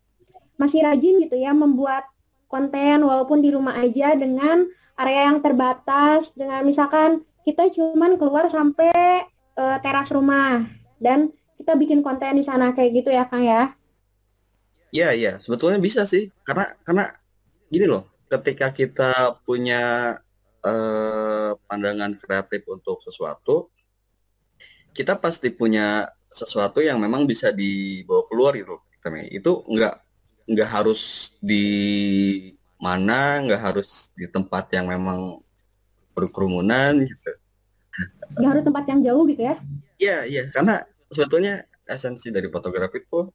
masih 0.57 0.85
rajin 0.85 1.21
gitu 1.21 1.37
ya 1.37 1.53
membuat 1.53 2.05
konten 2.45 3.01
walaupun 3.05 3.41
di 3.41 3.49
rumah 3.53 3.79
aja 3.79 4.13
dengan 4.13 4.67
area 4.99 5.31
yang 5.31 5.39
terbatas 5.41 6.35
dengan 6.37 6.61
misalkan 6.67 7.25
kita 7.45 7.69
cuman 7.73 8.17
keluar 8.17 8.45
sampai 8.47 9.25
eh, 9.57 9.77
teras 9.81 10.13
rumah 10.13 10.65
dan 11.01 11.33
kita 11.57 11.77
bikin 11.77 12.01
konten 12.01 12.37
di 12.37 12.45
sana 12.45 12.73
kayak 12.73 13.01
gitu 13.01 13.09
ya 13.13 13.25
Kang 13.29 13.45
ya. 13.45 13.73
Iya 14.91 15.15
iya 15.15 15.33
sebetulnya 15.39 15.79
bisa 15.79 16.03
sih 16.03 16.29
karena 16.43 16.75
karena 16.83 17.15
gini 17.71 17.87
loh 17.87 18.11
ketika 18.27 18.75
kita 18.75 19.39
punya 19.47 20.15
eh, 20.63 21.51
pandangan 21.67 22.17
kreatif 22.19 22.67
untuk 22.67 22.99
sesuatu 23.05 23.71
kita 24.91 25.15
pasti 25.15 25.47
punya 25.51 26.11
sesuatu 26.31 26.79
yang 26.83 26.99
memang 26.99 27.27
bisa 27.27 27.51
dibawa 27.51 28.23
keluar 28.27 28.55
gitu 28.55 28.79
Teme. 29.01 29.27
itu 29.31 29.63
nggak 29.67 29.95
nggak 30.51 30.69
harus 30.69 31.33
di 31.39 31.65
mana 32.81 33.41
nggak 33.45 33.61
harus 33.61 34.09
di 34.13 34.25
tempat 34.27 34.71
yang 34.73 34.91
memang 34.91 35.41
berkerumunan 36.15 37.03
gitu. 37.03 37.31
Nggak 38.37 38.49
harus 38.55 38.63
tempat 38.63 38.83
yang 38.87 38.99
jauh 39.03 39.23
gitu 39.27 39.41
ya. 39.43 39.55
Iya 39.99 40.17
iya. 40.27 40.43
Karena 40.51 40.83
sebetulnya 41.11 41.67
esensi 41.85 42.31
dari 42.31 42.47
fotografi 42.47 43.03
itu 43.03 43.27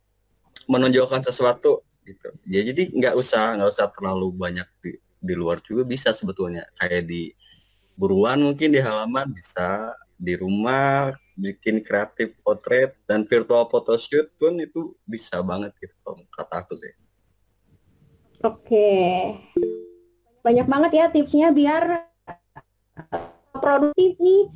menonjolkan 0.67 1.21
sesuatu 1.21 1.85
gitu. 2.07 2.29
Ya 2.49 2.65
jadi 2.65 2.89
nggak 2.89 3.15
usah 3.19 3.61
nggak 3.61 3.71
usah 3.77 3.87
terlalu 3.93 4.33
banyak 4.33 4.69
di, 4.81 4.97
di 5.01 5.35
luar 5.37 5.61
juga 5.61 5.85
bisa 5.85 6.17
sebetulnya. 6.17 6.65
Kayak 6.81 7.09
di 7.09 7.31
buruan 7.97 8.41
mungkin 8.45 8.73
di 8.73 8.81
halaman 8.81 9.33
bisa 9.33 9.93
di 10.17 10.37
rumah 10.37 11.13
bikin 11.37 11.85
kreatif 11.85 12.33
potret 12.41 12.97
dan 13.05 13.29
virtual 13.29 13.69
photoshoot 13.69 14.33
pun 14.41 14.57
itu 14.57 14.97
bisa 15.05 15.45
banget 15.45 15.77
gitu 15.77 15.93
kata 16.33 16.65
aku 16.65 16.81
sih. 16.81 16.95
Oke. 18.45 18.89
Banyak 20.41 20.67
banget 20.69 20.93
ya 20.97 21.07
tipsnya 21.13 21.53
biar 21.53 22.09
produktif 23.67 24.15
nih 24.23 24.47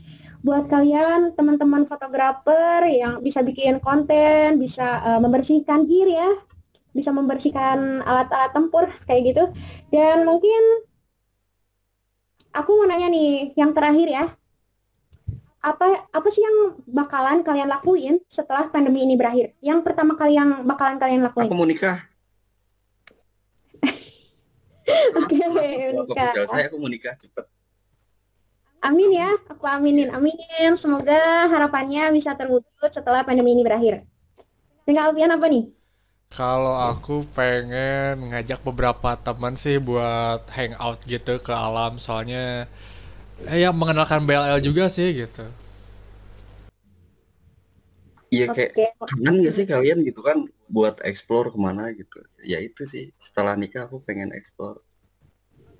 buat 0.40 0.70
kalian 0.70 1.34
teman-teman 1.34 1.84
fotografer 1.84 2.86
yang 2.88 3.18
bisa 3.20 3.42
bikin 3.42 3.82
konten, 3.82 4.56
bisa 4.56 5.02
eh, 5.04 5.20
membersihkan 5.20 5.84
gear 5.84 6.08
ya, 6.08 6.30
bisa 6.94 7.10
membersihkan 7.10 8.00
alat-alat 8.06 8.54
tempur 8.54 8.86
kayak 9.04 9.34
gitu. 9.34 9.44
Dan 9.90 10.22
mungkin 10.24 10.86
aku 12.54 12.70
mau 12.78 12.86
nanya 12.86 13.10
nih, 13.10 13.52
yang 13.58 13.74
terakhir 13.74 14.08
ya. 14.08 14.26
Apa 15.60 16.08
apa 16.08 16.28
sih 16.32 16.40
yang 16.40 16.80
bakalan 16.88 17.44
kalian 17.44 17.68
lakuin 17.68 18.16
setelah 18.24 18.72
pandemi 18.72 19.04
ini 19.04 19.12
berakhir? 19.20 19.52
Yang 19.60 19.84
pertama 19.84 20.16
kali 20.16 20.40
yang 20.40 20.64
bakalan 20.64 20.96
kalian 20.96 21.20
lakuin? 21.20 21.52
aku 21.52 21.56
mau 21.58 21.68
nikah 21.68 22.00
Oke, 25.20 25.36
aku 25.36 26.16
nikah. 26.16 26.48
saya 26.48 26.72
aku 26.72 26.80
mau 26.80 26.88
nikah 26.88 27.12
cepet 27.12 27.59
Amin 28.86 29.08
ya, 29.20 29.26
aku 29.52 29.64
aminin, 29.74 30.08
aminin. 30.16 30.72
Semoga 30.82 31.14
harapannya 31.52 32.00
bisa 32.16 32.30
terwujud 32.38 32.90
setelah 32.96 33.20
pandemi 33.28 33.50
ini 33.54 33.62
berakhir. 33.68 33.94
Tinggal 34.86 35.04
Alfian 35.12 35.32
apa 35.36 35.46
nih? 35.54 35.64
kalau 36.38 36.74
aku 36.90 37.14
pengen 37.36 38.14
ngajak 38.30 38.60
beberapa 38.68 39.10
teman 39.26 39.54
sih 39.62 39.76
buat 39.88 40.40
hangout 40.56 40.98
gitu 41.12 41.32
ke 41.46 41.52
alam 41.66 41.92
soalnya 42.06 42.42
eh, 43.52 43.58
ya 43.64 43.70
mengenalkan 43.80 44.22
BLL 44.28 44.60
juga 44.68 44.84
sih 44.96 45.08
gitu 45.20 45.44
iya 48.34 48.46
kayak 48.54 48.72
Oke, 48.72 48.92
kangen 49.08 49.34
gak 49.44 49.54
sih 49.56 49.66
kalian 49.72 49.98
gitu 50.08 50.20
kan 50.28 50.38
buat 50.74 50.94
explore 51.10 51.48
ke 51.54 51.58
mana 51.66 51.82
gitu 52.00 52.18
ya 52.52 52.58
itu 52.68 52.82
sih 52.92 53.04
setelah 53.26 53.54
nikah 53.60 53.82
aku 53.86 53.96
pengen 54.06 54.30
explore 54.38 54.78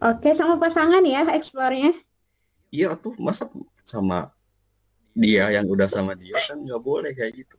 oke 0.08 0.28
sama 0.38 0.54
pasangan 0.62 1.04
ya 1.14 1.22
eksplornya. 1.36 1.90
Iya 2.76 2.88
tuh 3.04 3.14
masa 3.26 3.44
sama 3.92 4.16
dia 5.22 5.44
yang 5.56 5.66
udah 5.74 5.88
sama 5.90 6.12
dia 6.22 6.38
kan 6.48 6.58
nggak 6.64 6.82
boleh 6.88 7.10
kayak 7.18 7.32
gitu 7.40 7.56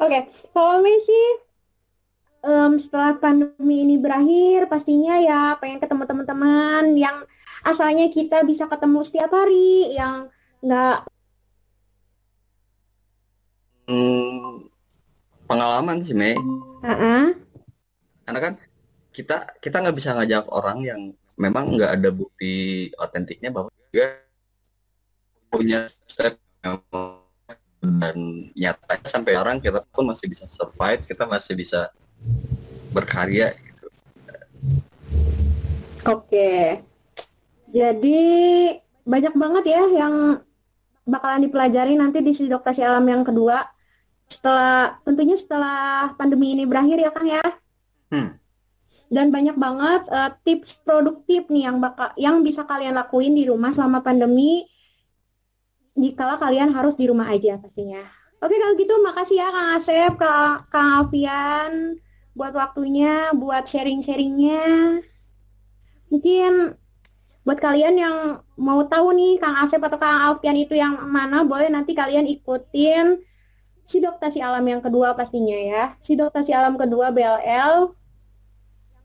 Oke, 0.00 0.18
kalau 0.54 0.80
Messi 0.80 1.20
em, 2.44 2.72
setelah 2.80 3.16
pandemi 3.22 3.76
ini 3.84 3.96
berakhir, 4.04 4.60
pastinya 4.72 5.14
ya 5.20 5.56
pengen 5.60 5.78
ketemu 5.82 6.04
teman-teman 6.08 6.84
yang 6.96 7.16
asalnya 7.70 8.08
kita 8.16 8.36
bisa 8.50 8.64
ketemu 8.72 9.00
setiap 9.04 9.30
hari, 9.36 9.92
yang 9.98 10.28
nggak 10.64 10.96
Hmm, 13.90 14.70
pengalaman 15.48 15.98
sih 16.06 16.14
Mei 16.14 16.36
Ah-ah. 16.82 17.34
karena 18.24 18.40
kan 18.44 18.52
kita 19.16 19.34
kita 19.58 19.76
nggak 19.82 19.96
bisa 19.98 20.10
ngajak 20.16 20.44
orang 20.48 20.78
yang 20.86 21.00
memang 21.40 21.72
nggak 21.72 21.92
ada 21.96 22.10
bukti 22.12 22.88
otentiknya 23.00 23.48
bahwa 23.48 23.72
dia 23.88 24.20
punya 25.48 25.88
step 26.04 26.36
yang 26.60 26.84
dan 27.80 28.16
nyatanya 28.52 29.08
sampai 29.08 29.32
sekarang 29.32 29.56
kita 29.64 29.80
pun 29.88 30.12
masih 30.12 30.28
bisa 30.28 30.44
survive 30.52 31.00
kita 31.08 31.24
masih 31.24 31.56
bisa 31.56 31.88
berkarya 32.92 33.56
gitu. 33.56 33.86
Oke. 36.04 36.84
Jadi 37.72 38.20
banyak 39.08 39.32
banget 39.32 39.64
ya 39.72 39.82
yang 39.96 40.44
bakalan 41.08 41.48
dipelajari 41.48 41.96
nanti 41.96 42.20
di 42.20 42.36
sidokasi 42.36 42.84
alam 42.84 43.08
yang 43.08 43.24
kedua 43.24 43.64
setelah 44.28 45.00
tentunya 45.02 45.34
setelah 45.34 46.12
pandemi 46.14 46.52
ini 46.52 46.68
berakhir 46.68 47.00
ya 47.00 47.10
Kang 47.10 47.28
ya. 47.32 47.44
Hmm. 48.12 48.39
Dan 49.10 49.34
banyak 49.34 49.58
banget 49.58 50.02
uh, 50.10 50.30
tips 50.46 50.82
produktif 50.86 51.46
nih 51.50 51.66
yang 51.70 51.78
bakal 51.82 52.10
yang 52.18 52.42
bisa 52.46 52.66
kalian 52.66 52.94
lakuin 52.94 53.34
di 53.34 53.46
rumah 53.46 53.70
selama 53.74 54.02
pandemi 54.02 54.66
jika 55.98 56.38
kalian 56.38 56.70
harus 56.70 56.94
di 56.94 57.10
rumah 57.10 57.26
aja 57.30 57.58
pastinya. 57.58 58.02
Oke 58.40 58.56
kalau 58.56 58.74
gitu 58.78 58.94
makasih 59.04 59.36
ya 59.36 59.48
Kang 59.52 59.68
Asep, 59.76 60.12
Kang, 60.16 60.64
Kang 60.72 60.88
Alfian 60.96 62.00
buat 62.32 62.56
waktunya, 62.56 63.34
buat 63.36 63.68
sharing-sharingnya. 63.68 65.02
Mungkin 66.08 66.72
buat 67.44 67.58
kalian 67.60 67.94
yang 68.00 68.16
mau 68.56 68.80
tahu 68.88 69.12
nih 69.12 69.36
Kang 69.42 69.60
Asep 69.60 69.82
atau 69.84 70.00
Kang 70.00 70.24
Alfian 70.24 70.56
itu 70.56 70.72
yang 70.72 71.04
mana, 71.04 71.44
boleh 71.44 71.68
nanti 71.68 71.92
kalian 71.92 72.24
ikutin 72.24 73.20
sidoktasi 73.84 74.40
alam 74.40 74.62
yang 74.64 74.80
kedua 74.80 75.12
pastinya 75.12 75.58
ya. 75.60 75.84
Sidoktasi 76.00 76.56
alam 76.56 76.80
kedua 76.80 77.12
BLL 77.12 77.92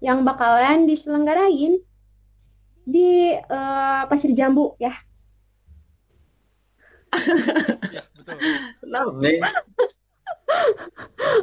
yang 0.03 0.23
bakalan 0.23 0.87
diselenggarain 0.87 1.79
di 2.85 3.33
uh, 3.49 4.03
Pasir 4.05 4.31
Jambu 4.31 4.77
ya. 4.77 4.93
ya 7.95 8.03
betul. 8.15 8.37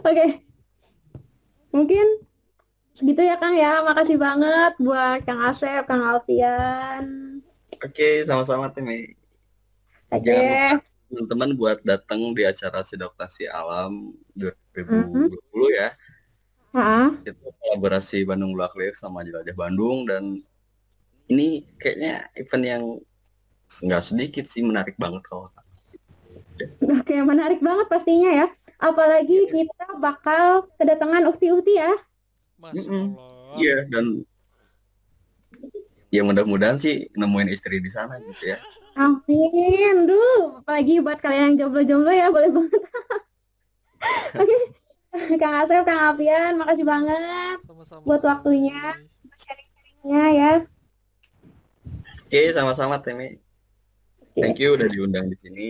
Oke. 0.04 0.26
Mungkin 1.72 2.06
segitu 2.92 3.24
ya 3.24 3.40
Kang 3.40 3.56
ya. 3.56 3.80
Makasih 3.82 4.20
banget 4.20 4.76
buat 4.78 5.24
Kang 5.24 5.40
Asep, 5.42 5.88
Kang 5.88 6.04
Alfian. 6.04 7.40
Oke, 7.82 8.22
sama-sama 8.28 8.70
Timi. 8.70 9.16
Oke. 10.12 10.30
Okay 10.30 10.92
teman-teman 11.12 11.52
buat 11.52 11.78
datang 11.84 12.32
di 12.32 12.48
acara 12.48 12.80
Sidokasi 12.80 13.44
Alam 13.44 14.16
2020 14.32 14.88
mm-hmm. 14.88 15.28
ya. 15.76 15.92
Uh-huh. 16.72 17.08
Itu 17.24 17.48
kolaborasi 17.60 18.24
Bandung 18.24 18.56
Luak 18.56 18.72
Clear 18.72 18.96
sama 18.96 19.20
Jelajah 19.22 19.52
Bandung 19.52 20.08
dan 20.08 20.40
ini 21.28 21.68
kayaknya 21.76 22.28
event 22.36 22.64
yang 22.64 22.82
nggak 23.72 24.02
sedikit 24.04 24.44
sih 24.48 24.60
menarik 24.64 24.96
banget 25.00 25.24
kalau 25.24 25.48
Oke, 26.84 27.16
menarik 27.24 27.58
banget 27.58 27.86
pastinya 27.88 28.30
ya. 28.30 28.46
Apalagi 28.78 29.48
yeah. 29.48 29.50
kita 29.50 29.86
bakal 29.98 30.68
kedatangan 30.78 31.26
ukti-ukti 31.26 31.80
ya. 31.80 31.92
Iya, 33.58 33.88
dan 33.90 34.22
ya 36.12 36.22
mudah-mudahan 36.22 36.78
sih 36.78 37.08
nemuin 37.16 37.50
istri 37.50 37.82
di 37.82 37.90
sana 37.90 38.20
gitu 38.22 38.54
ya. 38.54 38.58
Amin. 38.94 40.06
Duh, 40.06 40.60
apalagi 40.60 41.00
buat 41.00 41.18
kalian 41.18 41.56
yang 41.56 41.66
jomblo-jomblo 41.66 42.12
ya, 42.12 42.28
boleh 42.28 42.50
banget. 42.52 42.82
Oke. 44.40 44.81
Kang 45.40 45.54
Asep, 45.60 45.84
Kang 45.84 46.00
Alfian, 46.12 46.56
makasih 46.56 46.88
banget 46.88 47.60
sama-sama. 47.68 48.00
buat 48.08 48.22
waktunya, 48.24 48.96
sharing-sharingnya 49.36 50.24
ya. 50.32 50.52
Oke, 52.24 52.40
sama-sama 52.56 52.96
Temi. 53.04 53.36
Thank 54.32 54.64
you 54.64 54.72
udah 54.72 54.88
diundang 54.88 55.28
di 55.28 55.36
sini. 55.36 55.66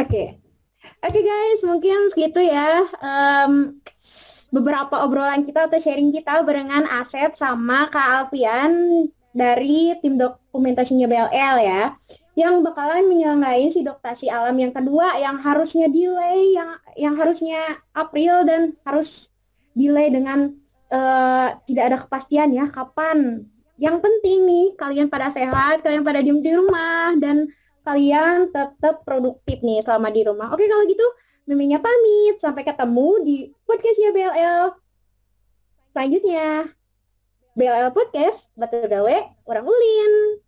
Oke. 0.00 0.08
Okay. 0.08 0.28
Oke 1.02 1.18
okay 1.18 1.22
guys, 1.26 1.60
mungkin 1.66 1.98
segitu 2.14 2.40
ya. 2.40 2.88
Um, 3.02 3.82
beberapa 4.54 5.02
obrolan 5.04 5.44
kita 5.44 5.68
atau 5.68 5.76
sharing 5.76 6.14
kita 6.14 6.40
barengan 6.46 6.88
Asep 6.88 7.36
sama 7.36 7.92
Kak 7.92 8.30
Alfian 8.30 8.72
dari 9.32 9.96
tim 10.00 10.20
dokumentasinya 10.20 11.08
BLL 11.08 11.56
ya 11.64 11.82
yang 12.32 12.64
bakalan 12.64 13.08
menyelenggarai 13.12 13.68
si 13.68 13.84
doktasi 13.84 14.32
alam 14.32 14.56
yang 14.56 14.72
kedua 14.72 15.20
yang 15.20 15.36
harusnya 15.36 15.86
delay 15.92 16.56
yang 16.56 16.80
yang 16.96 17.14
harusnya 17.16 17.80
April 17.92 18.48
dan 18.48 18.72
harus 18.88 19.28
delay 19.76 20.08
dengan 20.08 20.56
uh, 20.88 21.48
tidak 21.68 21.84
ada 21.92 21.96
kepastian 22.00 22.56
ya 22.56 22.68
kapan. 22.72 23.44
Yang 23.76 23.96
penting 24.00 24.38
nih 24.48 24.66
kalian 24.80 25.06
pada 25.12 25.28
sehat 25.28 25.84
kalian 25.84 26.04
pada 26.04 26.24
diem 26.24 26.40
di 26.40 26.52
rumah 26.56 27.12
dan 27.20 27.52
kalian 27.84 28.48
tetap 28.48 29.04
produktif 29.04 29.60
nih 29.60 29.84
selama 29.84 30.08
di 30.08 30.24
rumah. 30.24 30.48
Oke 30.54 30.64
kalau 30.64 30.88
gitu 30.88 31.04
Miminya 31.42 31.82
pamit. 31.82 32.38
Sampai 32.38 32.62
ketemu 32.62 33.08
di 33.26 33.36
podcastnya 33.66 34.14
BLL 34.14 34.78
selanjutnya 35.92 36.72
BLL 37.52 37.92
Podcast, 37.92 38.48
Batu 38.56 38.80
Gawe, 38.88 39.44
Orang 39.44 39.66
Ulin. 39.68 40.40